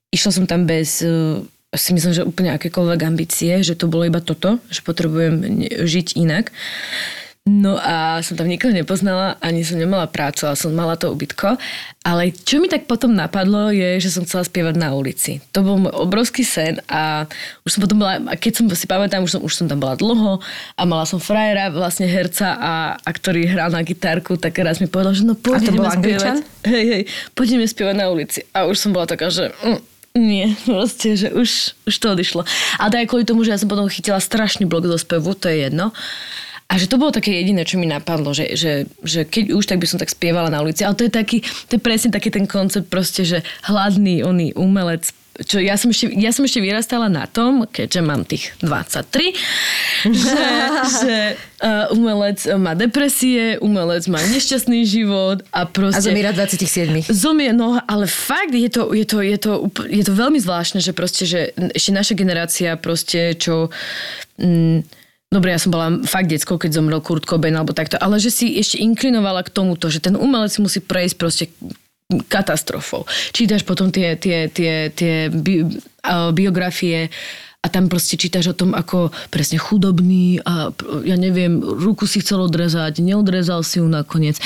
[0.10, 1.42] išla som tam bez eh,
[1.74, 6.54] si myslím, že úplne akékoľvek ambície, že to bolo iba toto, že potrebujem žiť inak.
[7.44, 11.60] No a som tam nikoho nepoznala, ani som nemala prácu, ale som mala to ubytko.
[12.00, 15.44] Ale čo mi tak potom napadlo je, že som chcela spievať na ulici.
[15.52, 17.28] To bol môj obrovský sen a
[17.68, 20.00] už som potom bola, a keď som si pamätám, už som, už som tam bola
[20.00, 20.40] dlho
[20.80, 24.88] a mala som frajera, vlastne herca, a, a ktorý hral na gitárku, tak raz mi
[24.88, 26.48] povedal, že no poď A to bol spievať.
[26.64, 27.04] Hej, hej,
[27.36, 28.48] poďme spievať na ulici.
[28.56, 29.52] A už som bola taká, že...
[29.68, 29.84] Mm,
[30.16, 32.48] nie, proste, že už, už to odišlo.
[32.80, 35.52] Ale to aj kvôli tomu, že ja som potom chytila strašný blok do spevu, to
[35.52, 35.92] je jedno.
[36.72, 39.78] A že to bolo také jediné, čo mi napadlo, že, že, že keď už, tak
[39.78, 40.82] by som tak spievala na ulici.
[40.82, 45.14] Ale to je taký, to je presne taký ten koncept proste, že hladný oný umelec
[45.34, 49.34] čo ja som, ešte, ja som ešte vyrastala na tom, keďže mám tých 23,
[50.14, 50.46] že,
[51.02, 51.16] že
[51.58, 56.06] uh, umelec má depresie, umelec má nešťastný život a proste...
[56.06, 57.10] A zomiera 27.
[57.10, 59.52] Zomie, no ale fakt je to, je to, je to,
[59.90, 63.74] je to veľmi zvláštne, že proste, že ešte naša generácia proste, čo...
[64.38, 64.86] Mm,
[65.34, 68.54] Dobre, ja som bola fakt detsko, keď zomrel Kurt Cobain alebo takto, ale že si
[68.54, 71.50] ešte inklinovala k tomuto, že ten umelec musí prejsť proste
[72.30, 73.10] katastrofou.
[73.34, 77.10] Čítaš potom tie, tie, tie, tie bi, uh, biografie
[77.64, 80.70] a tam proste čítaš o tom, ako presne chudobný a
[81.08, 84.38] ja neviem, ruku si chcel odrezať, neodrezal si ju nakoniec.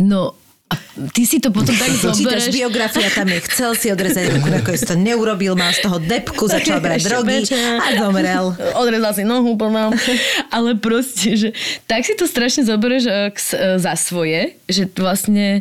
[0.00, 0.34] No
[0.72, 0.74] a
[1.12, 2.48] ty si to potom tak zoberieš.
[2.48, 6.80] biografia, tam je chcel si odrezať ruku, nakoniec to neurobil, mal z toho depku, začal
[6.84, 7.44] brať drogy
[7.76, 8.56] a zomrel.
[8.80, 9.92] Odrezal si nohu plnou.
[10.56, 11.48] Ale proste, že
[11.84, 15.60] tak si to strašne zoberieš eh, eh, za svoje, že vlastne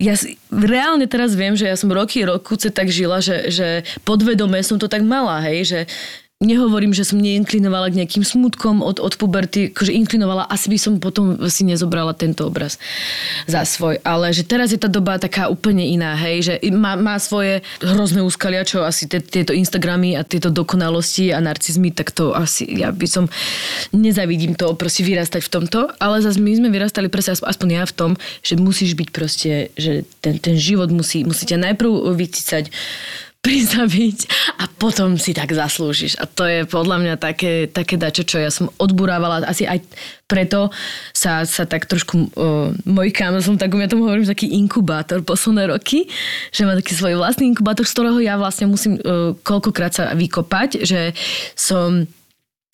[0.00, 4.64] ja si, reálne teraz viem, že ja som roky, rokuce tak žila, že, že podvedome
[4.64, 5.80] som to tak mala, hej, že
[6.40, 10.92] nehovorím, že som neinklinovala k nejakým smutkom od, od puberty, akože inklinovala, asi by som
[10.96, 12.80] potom si nezobrala tento obraz
[13.44, 14.00] za svoj.
[14.00, 18.24] Ale že teraz je tá doba taká úplne iná, hej, že má, má svoje hrozné
[18.24, 22.88] úskalia, čo asi te, tieto Instagramy a tieto dokonalosti a narcizmy, tak to asi, ja
[22.88, 23.28] by som,
[23.92, 27.92] nezavidím to proste vyrastať v tomto, ale zase my sme vyrastali presne aspoň ja v
[27.92, 28.10] tom,
[28.40, 32.72] že musíš byť proste, že ten, ten život musí, musí ťa najprv vycicať
[33.40, 34.28] prizabiť
[34.60, 36.20] a potom si tak zaslúžiš.
[36.20, 39.48] A to je podľa mňa také, také dačo, čo ja som odburávala.
[39.48, 39.80] Asi aj
[40.28, 40.68] preto
[41.16, 46.04] sa, sa tak trošku uh, môj som tak, ja tomu hovorím, taký inkubátor posledné roky,
[46.52, 50.84] že má taký svoj vlastný inkubátor, z ktorého ja vlastne musím uh, koľkokrát sa vykopať,
[50.84, 51.16] že
[51.56, 52.04] som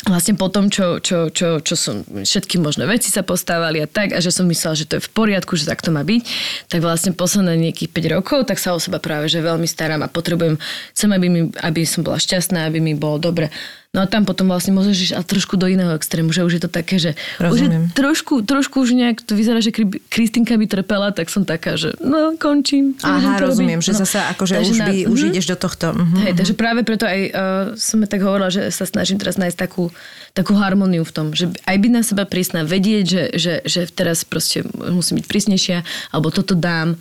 [0.05, 4.13] vlastne po tom, čo, čo, čo, čo som, všetky možné veci sa postávali a tak,
[4.13, 6.21] a že som myslela, že to je v poriadku, že tak to má byť,
[6.69, 10.13] tak vlastne posledné nejakých 5 rokov, tak sa o seba práve že veľmi starám a
[10.13, 10.61] potrebujem,
[10.93, 13.49] chcem, aby, mi, aby som bola šťastná, aby mi bolo dobre.
[13.97, 16.63] No a tam potom vlastne môžeš ísť a trošku do iného extrému, že už je
[16.63, 20.69] to také, že už je trošku, trošku už nejak to vyzerá, že Kri- Kristinka by
[20.69, 22.93] trpela, tak som taká, že no končím.
[23.01, 23.89] Aha, rozumiem, robiť.
[23.89, 24.01] že No.
[24.05, 25.29] zase akože Takže už, na- by, už Mhm.
[25.33, 25.87] ideš do tohto.
[25.91, 26.17] Mhm.
[26.21, 27.31] Hej, takže práve preto aj uh,
[27.75, 29.89] som tak hovorila, že sa snažím teraz nájsť takú,
[30.31, 34.23] takú harmóniu v tom, že aj byť na seba prísna, vedieť, že, že, že teraz
[34.23, 35.79] proste musím byť prísnejšia,
[36.11, 37.01] alebo toto dám,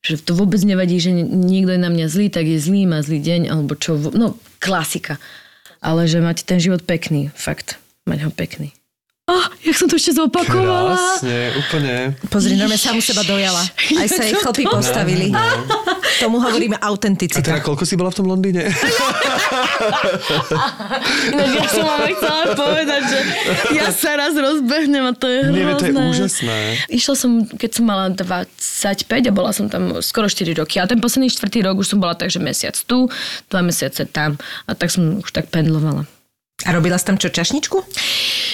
[0.00, 3.22] že to vôbec nevadí, že niekto je na mňa zlý, tak je zlý, má zlý
[3.22, 5.22] deň, alebo čo, no klasika.
[5.82, 8.70] Ale že mať ten život pekný, fakt, mať ho pekný.
[9.22, 10.98] Oh, jak som to ešte zopakovala.
[10.98, 12.18] Krásne, úplne.
[12.26, 13.62] Pozri, normálne samu seba dojala.
[13.94, 15.30] Aj sa jej chlpy postavili.
[16.18, 17.38] Tomu hovoríme A autenticita.
[17.38, 18.66] teda koľko si bola v tom Londýne?
[21.30, 23.18] Ináč ja som vám chcela povedať, že
[23.78, 25.70] ja sa raz rozbehnem a to je hrozné.
[25.70, 26.58] Nie, to je úžasné.
[26.90, 30.82] Išla som, keď som mala 25 a bola som tam skoro 4 roky.
[30.82, 33.06] A ten posledný štvrtý rok už som bola tak, že mesiac tu,
[33.46, 34.34] dva mesiace tam.
[34.66, 36.10] A tak som už tak pendlovala.
[36.62, 37.76] A robila si tam čo, čašničku?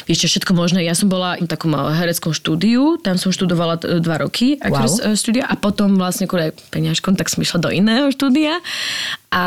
[0.08, 0.80] Vieš čo, všetko možné.
[0.80, 4.84] Ja som bola v takom eh, hereckom štúdiu, tam som študovala t- dva roky Wow.
[4.88, 5.12] wow.
[5.12, 8.60] štúdia a potom vlastne kvôli peňažkom, tak som išla do iného štúdia
[9.28, 9.44] a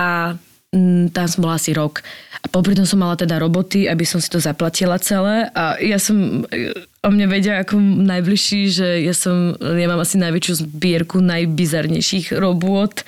[1.11, 1.99] tam som bola asi rok.
[2.41, 5.99] A popri tom som mala teda roboty, aby som si to zaplatila celé a ja
[5.99, 6.71] som, eh,
[7.03, 13.03] o mne vedia ako najbližší, že ja som, ja mám asi najväčšiu zbierku najbizarnejších robôt.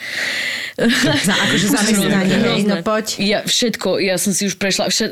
[1.28, 3.22] Za, akože zamestnanie, no poď.
[3.24, 5.12] Ja všetko, ja som si už prešla, všet,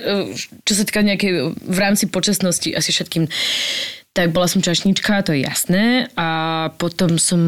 [0.68, 3.32] čo sa týka nejakej, v rámci počasnosti, asi všetkým.
[4.12, 6.12] Tak bola som čašnička, to je jasné.
[6.20, 7.40] A potom som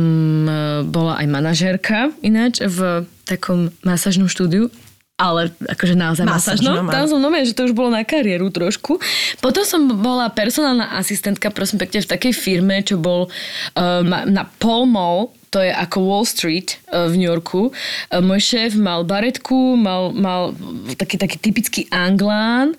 [0.47, 4.71] e, bola aj manažérka ináč v takom masážnom štúdiu.
[5.13, 6.85] Ale akože naozaj Masážnom, masážnom.
[6.85, 6.91] áno.
[6.91, 8.97] Tam som nomie, že to už bolo na kariéru trošku.
[9.37, 13.29] Potom som bola personálna asistentka, prosím pekne, v takej firme, čo bol
[13.77, 17.69] ma- na Pall Mall, to je ako Wall Street uh, v New Yorku.
[17.69, 20.57] Uh, môj šéf mal baretku, mal, mal
[20.97, 22.73] taký, taký typický anglán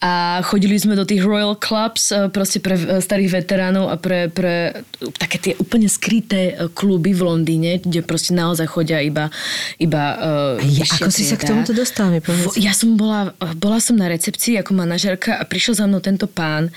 [0.00, 4.80] a chodili sme do tých Royal Clubs uh, proste pre starých veteránov a pre, pre
[5.20, 9.28] také tie úplne skryté kluby v Londýne, kde proste naozaj chodia iba,
[9.76, 12.56] iba uh, Ja, ako si sa k tomuto dostala, povedz.
[12.56, 16.72] Ja som bola, bola som na recepcii ako manažerka a prišiel za mnou tento pán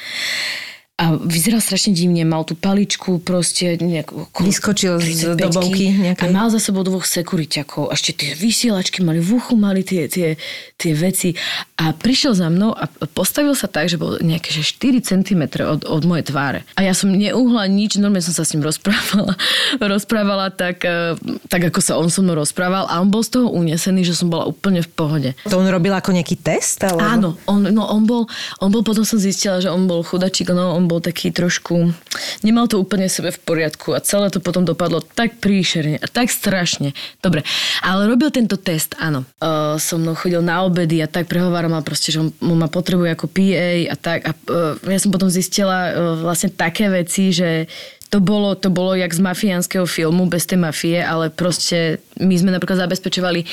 [1.00, 4.28] a vyzeral strašne divne, mal tú paličku proste nejakú...
[4.36, 6.28] Vyskočil z 35-ky dobovky nejakej.
[6.28, 7.88] A mal za sebou dvoch sekuriťakov.
[7.88, 10.36] A ešte tie vysielačky mali v uchu, mali tie, tie,
[10.76, 11.40] tie veci.
[11.80, 15.88] A prišiel za mnou a postavil sa tak, že bol nejaké že 4 cm od,
[15.88, 16.68] od mojej tváre.
[16.76, 19.40] A ja som neuhla nič, normálne som sa s ním rozprávala.
[19.96, 21.16] rozprávala tak, eh,
[21.48, 22.92] tak, ako sa on so mnou rozprával.
[22.92, 25.30] A on bol z toho unesený, že som bola úplne v pohode.
[25.48, 26.84] To on robil ako nejaký test?
[26.84, 27.00] Alebo?
[27.00, 28.28] Áno, on, no on bol,
[28.60, 31.94] on bol, potom som zistila, že on bol chudačík, no on bol taký trošku,
[32.42, 36.34] nemal to úplne sebe v poriadku a celé to potom dopadlo tak príšerne a tak
[36.34, 36.98] strašne.
[37.22, 37.46] Dobre,
[37.86, 39.30] ale robil tento test, áno.
[39.38, 42.66] Uh, so mnou chodil na obedy a tak prehováral ma proste, že on, on ma
[42.66, 44.20] potrebuje ako PA a tak.
[44.26, 45.94] A uh, ja som potom zistila uh,
[46.26, 47.70] vlastne také veci, že
[48.10, 52.50] to bolo, to bolo jak z mafiánskeho filmu, bez tej mafie, ale proste my sme
[52.50, 53.46] napríklad zabezpečovali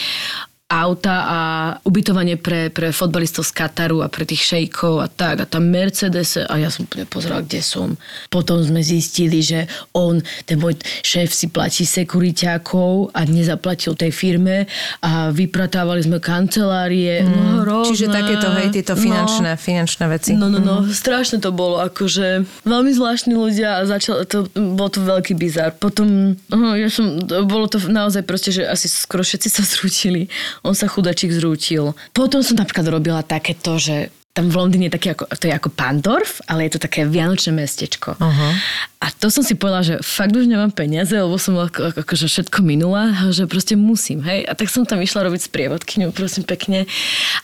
[0.66, 1.38] auta a
[1.86, 5.38] ubytovanie pre, pre fotbalistov z Kataru a pre tých šejkov a tak.
[5.38, 7.94] A tam Mercedes a ja som úplne pozerala, kde som.
[8.34, 10.74] Potom sme zistili, že on, ten môj
[11.06, 14.66] šéf si platí sekuriťákov a nezaplatil tej firme
[15.06, 17.22] a vypratávali sme kancelárie.
[17.22, 17.62] Mm.
[17.62, 17.86] No.
[17.86, 19.62] Čiže takéto, hej, tieto finančné, no.
[19.62, 20.34] finančné veci.
[20.34, 24.98] No, no, no, strašne to bolo, akože veľmi zvláštni ľudia a začal, to, bol to
[24.98, 25.78] veľký bizar.
[25.78, 30.26] Potom, ja som, bolo to naozaj proste, že asi skoro všetci sa zrútili
[30.64, 31.92] on sa chudačík zrútil.
[32.16, 36.44] Potom som napríklad robila takéto, že tam v Londýne taký ako, to je ako Pandorf,
[36.44, 38.20] ale je to také vianočné mestečko.
[38.20, 38.52] Uh-huh.
[39.00, 42.60] A to som si povedala, že fakt už nemám peniaze, lebo som ako, akože všetko
[42.60, 44.44] minula, že proste musím, hej.
[44.44, 46.84] A tak som tam išla robiť sprievodkyňu, prosím pekne.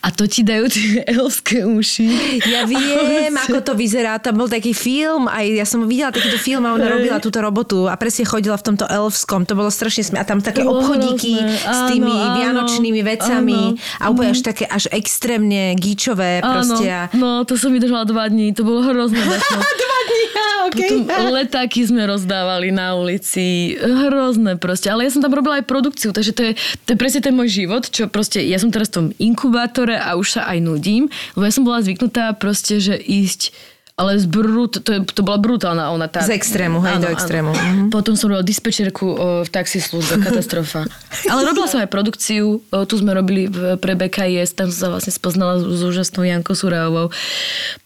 [0.04, 2.08] A to ti dajú tie elfské uši.
[2.44, 4.20] Ja viem, ako to vyzerá.
[4.20, 7.88] Tam bol taký film, aj ja som videla takýto film a ona robila túto robotu
[7.88, 9.48] a presne chodila v tomto elfskom.
[9.48, 10.20] To bolo strašne smiešne.
[10.20, 14.00] A tam také obchodíky s tými áno, vianočnými vecami áno.
[14.02, 17.00] a úplne až také až extrémne gíčové proste hostia.
[17.14, 19.22] No, to som vydržala dva dní, to bolo hrozné.
[19.82, 20.26] dva dní,
[20.68, 20.88] okay.
[21.06, 24.90] Potom letáky sme rozdávali na ulici, hrozné proste.
[24.90, 26.52] Ale ja som tam robila aj produkciu, takže to je,
[26.84, 30.18] to je presne ten môj život, čo proste, ja som teraz v tom inkubátore a
[30.18, 31.06] už sa aj nudím,
[31.38, 33.72] lebo ja som bola zvyknutá proste, že ísť
[34.02, 36.10] ale z brut, to, je, to bola brutálna ona.
[36.10, 37.50] Tá, z extrému, hej, áno, do extrému.
[37.54, 37.62] Áno.
[37.62, 37.94] Mhm.
[37.94, 40.90] Potom som robila dispečerku o, v taxislužbe, katastrofa.
[41.30, 44.88] ale robila som aj produkciu, o, tu sme robili v, pre BKS, tam som sa
[44.90, 47.14] vlastne spoznala s, s úžasnou Jankou Surajovou.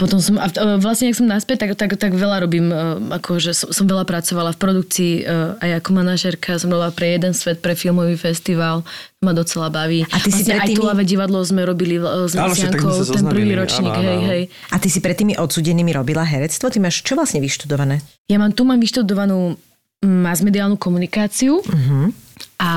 [0.01, 0.49] Potom som, a
[0.81, 2.73] vlastne, ak som naspäť, tak, tak, tak veľa robím,
[3.13, 5.13] akože som, som veľa pracovala v produkcii
[5.61, 8.87] aj ako manažerka, som robila pre jeden svet, pre filmový festival,
[9.27, 10.07] ma docela baví.
[10.07, 10.79] A ty si vlastne aj tými...
[10.79, 14.07] Tulavé divadlo sme robili s Luciankou, ten prvý ročník, áno, áno.
[14.07, 14.43] hej, hej.
[14.71, 16.71] A ty si pred tými odsudenými robila herectvo?
[16.71, 17.99] Ty máš čo vlastne vyštudované?
[18.31, 19.59] Ja mám, tu mám vyštudovanú
[20.07, 21.59] masmediálnu komunikáciu.
[21.59, 22.15] Uh-huh.
[22.57, 22.71] A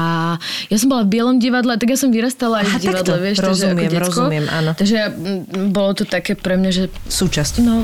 [0.68, 3.24] ja som bola v Bielom divadle, tak ja som vyrastala aj Aha, v divadle, takto.
[3.24, 4.08] vieš, rozumiem, takže ako decko.
[4.12, 4.72] rozumiem, áno.
[4.76, 4.98] Takže
[5.72, 6.84] bolo to také pre mňa, že...
[7.08, 7.54] Súčasť.
[7.64, 7.84] No.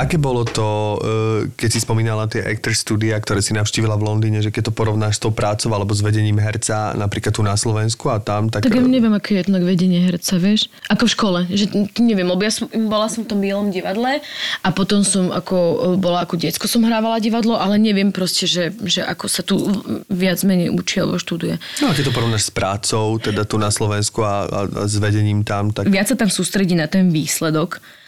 [0.00, 4.40] Aké bolo to, e, keď si spomínala tie actor studia, ktoré si navštívila v Londýne,
[4.40, 8.08] že keď to porovnáš s tou prácou alebo s vedením herca napríklad tu na Slovensku
[8.08, 8.64] a tam, tak...
[8.64, 10.72] Tak ja neviem, aké je to vedenie herca, vieš?
[10.88, 11.68] Ako v škole, že
[12.00, 14.24] neviem, lebo ja som, bola som v tom bielom divadle
[14.64, 19.04] a potom som ako, bola ako diecko som hrávala divadlo, ale neviem proste, že, že
[19.04, 19.60] ako sa tu
[20.08, 21.60] viac menej učí alebo študuje.
[21.84, 24.96] No a keď to porovnáš s prácou, teda tu na Slovensku a, a, a s
[24.96, 25.92] vedením tam, tak...
[25.92, 27.99] Viac sa tam sústredí na ten výsledok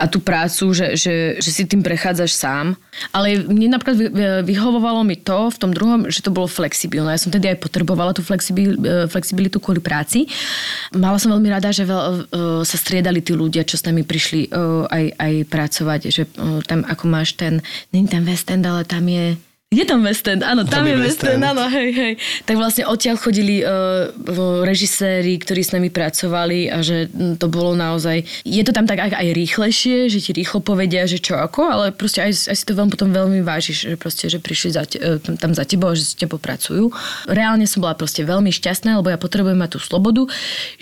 [0.00, 2.72] a tú prácu, že, že, že si tým prechádzaš sám.
[3.12, 4.00] Ale mne napríklad
[4.48, 7.12] vyhovovalo mi to v tom druhom, že to bolo flexibilné.
[7.12, 10.24] Ja som tedy aj potrebovala tú flexibil, e, flexibilitu kvôli práci.
[10.96, 12.20] Mala som veľmi rada, že veľ, e,
[12.64, 14.50] sa striedali tí ľudia, čo s nami prišli e,
[14.88, 16.00] aj, aj pracovať.
[16.08, 16.22] Že
[16.64, 17.60] tam ako máš ten,
[17.92, 19.36] není tam West End, ale tam je
[19.70, 22.12] je tam West End, áno, tam, tam je West End, áno, hej, hej.
[22.42, 24.10] Tak vlastne odtiaľ chodili uh,
[24.66, 27.06] režiséri, ktorí s nami pracovali a že
[27.38, 31.22] to bolo naozaj, je to tam tak aj, aj rýchlejšie, že ti rýchlo povedia, že
[31.22, 34.42] čo ako, ale proste aj, aj si to veľmi potom veľmi vážiš, že proste, že
[34.42, 36.90] prišli za te, uh, tam za tebou, že s tebou pracujú.
[37.30, 40.26] Reálne som bola proste veľmi šťastná, lebo ja potrebujem mať tú slobodu,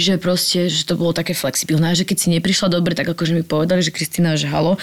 [0.00, 3.44] že proste, že to bolo také flexibilné, že keď si neprišla dobre, tak akože mi
[3.44, 4.80] povedali, že Kristina, že halo.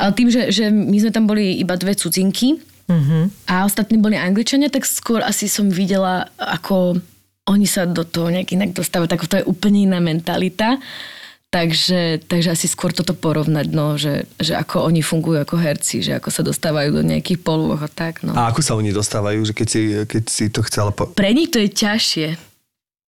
[0.00, 3.32] Ale tým, že, že my sme tam boli iba dve cudzinky, Uh-huh.
[3.48, 7.00] A ostatní boli Angličania, tak skôr asi som videla, ako
[7.48, 9.08] oni sa do toho nejak inak dostávajú.
[9.08, 10.76] Tak to je úplne iná mentalita.
[11.52, 16.16] Takže, takže asi skôr toto porovnať, no, že, že ako oni fungujú ako herci, že
[16.16, 18.24] ako sa dostávajú do nejakých polôch a tak.
[18.24, 18.32] No.
[18.32, 20.96] A ako sa oni dostávajú, že keď si, keď si to chcela...
[20.96, 21.12] Po...
[21.12, 22.51] Pre nich to je ťažšie.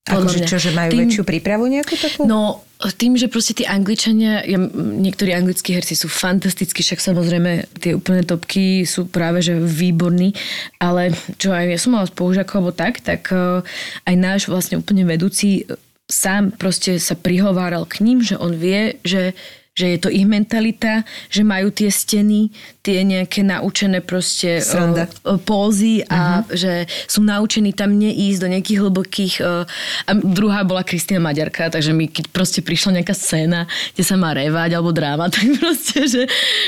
[0.05, 2.29] Akože čo, že majú tým, väčšiu prípravu nejakú takú?
[2.29, 2.61] No,
[2.93, 8.21] tým, že proste tí Angličania, ja, niektorí anglickí herci sú fantastickí, však samozrejme tie úplné
[8.21, 10.37] topky sú práve že výborní,
[10.77, 13.65] ale čo aj ja som mala spolužiakov alebo tak, tak uh,
[14.05, 15.65] aj náš vlastne úplne vedúci
[16.05, 19.33] sám proste sa prihováral k ním, že on vie, že
[19.75, 25.09] že je to ich mentalita, že majú tie steny, tie nejaké naučené proste Sranda.
[25.24, 26.53] o, pózy a uh-huh.
[26.53, 29.35] že sú naučení tam neísť do nejakých hlbokých...
[29.41, 29.64] O,
[30.05, 33.64] a druhá bola Kristina Maďarka, takže mi keď proste prišla nejaká scéna,
[33.97, 36.22] kde sa má revať alebo dráma, tak proste, že,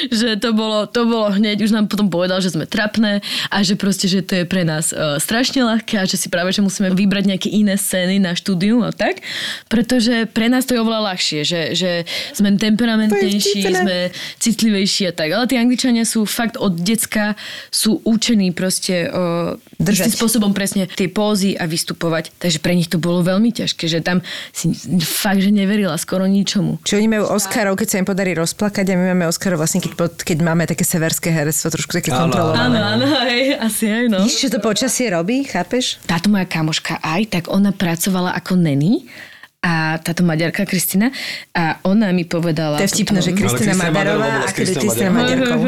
[0.08, 3.20] že to, bolo, to bolo hneď, už nám potom povedal, že sme trapné
[3.52, 6.48] a že proste, že to je pre nás o, strašne ľahké a že si práve,
[6.48, 9.20] že musíme vybrať nejaké iné scény na štúdiu a tak,
[9.68, 14.08] pretože pre nás to je oveľa ľahšie, že, že sme temperamentnejší, sme
[14.40, 17.34] citlivejší a tak, ale tí Angličania sú fakt od decka
[17.74, 22.30] sú učení proste o, držať spôsobom presne tie pózy a vystupovať.
[22.38, 24.22] Takže pre nich to bolo veľmi ťažké, že tam
[24.54, 24.70] si
[25.02, 26.78] fakt, že neverila skoro ničomu.
[26.86, 29.92] Či oni majú Oscarov, keď sa im podarí rozplakať a my máme Oscarov vlastne, keď,
[29.98, 32.78] pod, keď máme také severské herectvo, trošku také kontrolované.
[32.78, 34.22] Áno, áno, hej, asi aj, no.
[34.22, 35.98] Víš, čo to počasie robí, chápeš?
[36.06, 39.02] Táto moja kamoška aj, tak ona pracovala ako neny
[39.66, 41.10] a táto Maďarka Kristina
[41.50, 42.78] a ona mi povedala...
[42.78, 45.66] To je vtipné, že Kristina Madarová a Kristina Maďarková.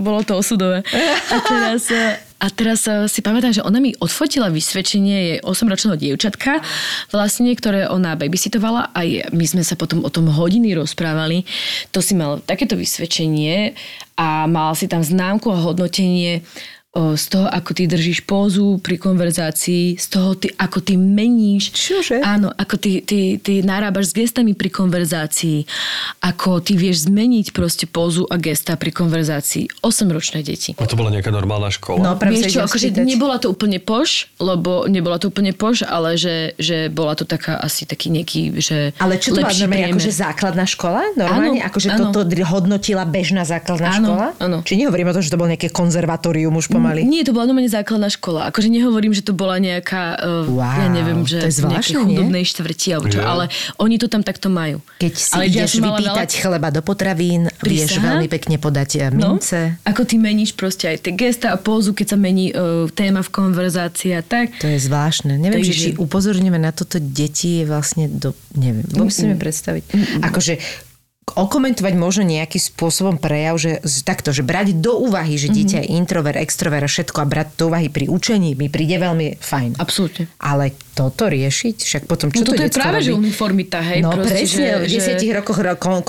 [0.00, 0.80] Bolo to osudové.
[1.28, 1.92] A teraz,
[2.40, 6.64] a teraz si pamätám, že ona mi odfotila vysvedčenie jej 8-ročného dievčatka,
[7.12, 9.00] vlastne, ktoré ona babysitovala a
[9.36, 11.44] my sme sa potom o tom hodiny rozprávali.
[11.92, 13.76] To si mal takéto vysvedčenie
[14.16, 16.40] a mal si tam známku a hodnotenie
[16.90, 21.70] z toho, ako ty držíš pózu pri konverzácii, z toho, ty, ako ty meníš.
[21.70, 22.18] Čože?
[22.18, 25.70] Áno, ako ty, ty, ty narábaš s gestami pri konverzácii,
[26.18, 29.70] ako ty vieš zmeniť proste pózu a gesta pri konverzácii.
[29.86, 30.74] 8-ročné deti.
[30.74, 32.02] A to bola nejaká normálna škola?
[32.02, 36.58] No, Vieš čo, akože nebola to úplne poš, lebo nebola to úplne poš, ale že,
[36.58, 40.66] že bola to taká asi taký nejaký, že Ale čo to bola normálne, akože základná
[40.66, 41.06] škola?
[41.14, 41.62] Normálne?
[41.62, 42.10] Áno, akože áno.
[42.10, 44.26] toto hodnotila bežná základná áno, škola?
[44.42, 44.56] Áno.
[44.66, 47.00] Či nehovorím o tom, že to bol nejaké konzervatórium už pomaly.
[47.04, 48.48] Nie, to bola normálne základná škola.
[48.48, 52.44] Akože nehovorím, že to bola nejaká, uh, wow, ja neviem, že to je zvláštne, chudobnej
[52.48, 53.36] štvrti, alebo čo, Yeah.
[53.36, 53.44] ale
[53.76, 54.80] oni to tam takto majú.
[54.96, 58.06] Keď si ale ideš mala vypýtať veľa- chleba do potravín, vieš Prísaha?
[58.16, 59.60] veľmi pekne podať eh, mince.
[59.76, 63.20] No, ako ty meníš proste aj tie gesta a pózu, keď sa mení uh, téma
[63.20, 64.56] v konverzácii a tak.
[64.64, 65.36] To je zvláštne.
[65.36, 68.32] Neviem, Takže- že či upozorňujeme na toto deti je vlastne do...
[68.56, 69.84] Neviem, vôbec si predstaviť.
[70.24, 70.56] Akože
[71.30, 76.34] okomentovať možno nejakým spôsobom prejav, že takto, že brať do úvahy, že dieťa je introvert,
[76.36, 79.78] extrovert a všetko a brať do úvahy pri učení mi príde veľmi fajn.
[79.78, 80.26] Absolútne.
[80.36, 83.30] Ale toto riešiť, však potom čo No to je práve, že robí?
[83.30, 84.02] uniformita, hej.
[84.02, 86.02] No proste, presne, že, v desiatich rokoch ro- kon,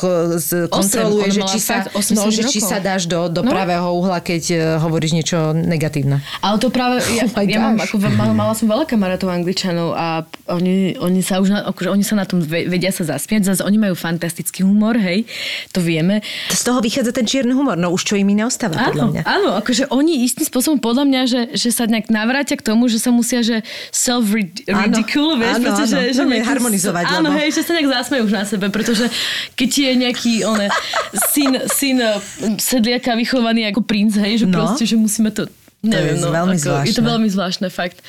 [0.67, 3.51] kontroluje, že či sa, fakt 80 no, že či sa dáš do, do No.
[3.51, 6.19] pravého uhla, keď uh, hovoríš niečo negatívne.
[6.39, 10.05] Ale to práve, ja, Oh ja mám, ako, mala, mala som veľa kamarátov angličanov a
[10.47, 13.61] oni, oni, sa už na, akože oni sa na tom ve- vedia sa zasmiať, zase
[13.61, 15.21] oni majú fantastický humor, hej, hej,
[15.69, 16.23] to vieme.
[16.47, 19.21] Z toho vychádza ten čierny humor, no už čo im iné ostáva, podľa Áno, mňa.
[19.23, 22.97] áno, akože oni istým spôsobom podľa mňa, že, že sa nejak navrátia k tomu, že
[22.97, 23.59] sa musia, že
[23.91, 26.05] self-ridicule, vieš, áno, pretože, áno.
[26.05, 29.05] že Normálne nejakým- harmonizovať, Áno, lebo- hej, že sa nejak zásmejú už na sebe, pretože
[29.53, 30.67] keď je nejaký one,
[31.27, 32.15] syn, syn eh,
[32.57, 34.55] sedliaka vychovaný ako princ, hej, že No.
[34.57, 35.47] proste, že musíme to,
[35.81, 37.03] neviem, je no, veľmi ako, je to zvláštne.
[37.03, 37.99] veľmi zvláštne, fakt.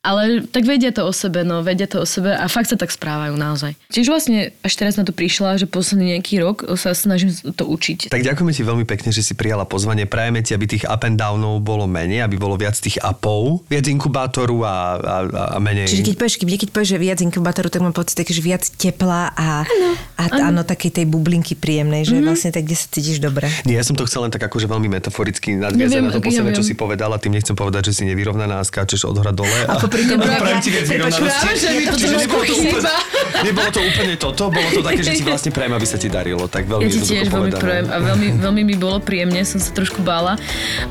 [0.00, 2.88] Ale tak vedia to o sebe, no, vedia to o sebe a fakt sa tak
[2.88, 3.76] správajú naozaj.
[3.92, 8.08] Čiže vlastne až teraz na to prišla, že posledný nejaký rok sa snažím to učiť.
[8.08, 10.08] Tak ďakujeme ti veľmi pekne, že si prijala pozvanie.
[10.08, 13.84] Prajeme ti, aby tých up and downov bolo menej, aby bolo viac tých upov, viac
[13.84, 15.16] inkubátoru a, a,
[15.52, 15.84] a menej...
[15.92, 19.36] Čiže keď povieš, keď, keď povieš, že viac inkubátoru, tak mám pocit, že viac tepla
[19.36, 19.68] a,
[20.16, 23.52] a áno, takej tej bublinky príjemnej, že vlastne tak, kde sa cítiš dobre.
[23.68, 26.24] Nie, ja som to chcel len tak akože veľmi metaforicky nadviazať Ja na to ja
[26.24, 26.70] posledné, čo viem.
[26.72, 27.20] si povedala.
[27.20, 29.52] Tým nechcem povedať, že si nevyrovnaná a skáčeš od hora dole.
[29.68, 31.26] A, popri tom prajem ti viac vyrovnanosti.
[31.26, 32.94] práve, že mi to Čiže trošku nebolo to, úplne, chýba.
[33.42, 36.44] nebolo to úplne toto, bolo to také, že ti vlastne prajem, aby sa ti darilo.
[36.46, 39.74] Tak veľmi Ja ti tiež veľmi prajem a veľmi, veľmi mi bolo príjemne, som sa
[39.74, 40.38] trošku bála,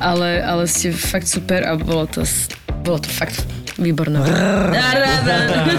[0.03, 2.27] ale, ale ste fakt super a bolo to,
[2.83, 3.39] bolo to fakt
[3.79, 4.19] výborné.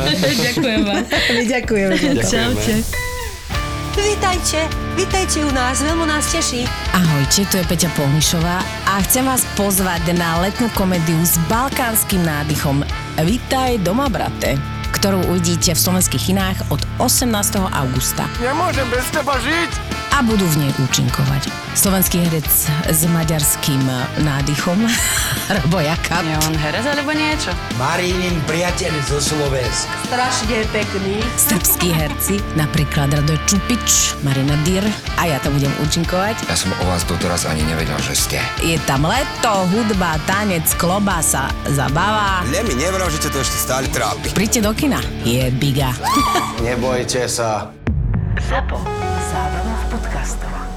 [0.49, 1.05] Ďakujem vám.
[1.05, 1.95] My ďakujeme.
[2.25, 3.10] Čaute.
[3.91, 6.62] Vítajte, vítajte u nás, veľmi nás teší.
[6.95, 12.86] Ahojte, tu je Peťa Polnišová a chcem vás pozvať na letnú komédiu s balkánskym nádychom
[13.18, 14.55] Vítaj doma, brate
[14.91, 17.30] ktorú uvidíte v slovenských kinách od 18.
[17.72, 18.28] augusta.
[18.43, 19.70] Nemôžem bez teba žiť!
[20.12, 21.70] A budú v nej účinkovať.
[21.71, 22.51] Slovenský herec
[22.91, 23.79] s maďarským
[24.27, 24.85] nádychom,
[25.62, 26.27] Robo Jakab.
[26.27, 27.55] Je on herec alebo niečo?
[27.79, 29.87] Marínin priateľ zo Slovenska.
[30.11, 31.23] Strašne pekný.
[31.39, 34.83] Srbskí herci, napríklad Radoj Čupič, Marina Dyr
[35.14, 36.51] a ja tam budem účinkovať.
[36.51, 38.39] Ja som o vás doteraz ani nevedel, že ste.
[38.66, 42.43] Je tam leto, hudba, tanec, klobasa, zabava.
[42.51, 44.35] Le mi nevral, že ťa to ešte stále trápi.
[44.35, 45.95] Príďte do kina, je biga.
[46.66, 47.71] Nebojte sa.
[48.43, 48.83] Zapo.
[49.31, 50.70] Zábrná v podcastovách.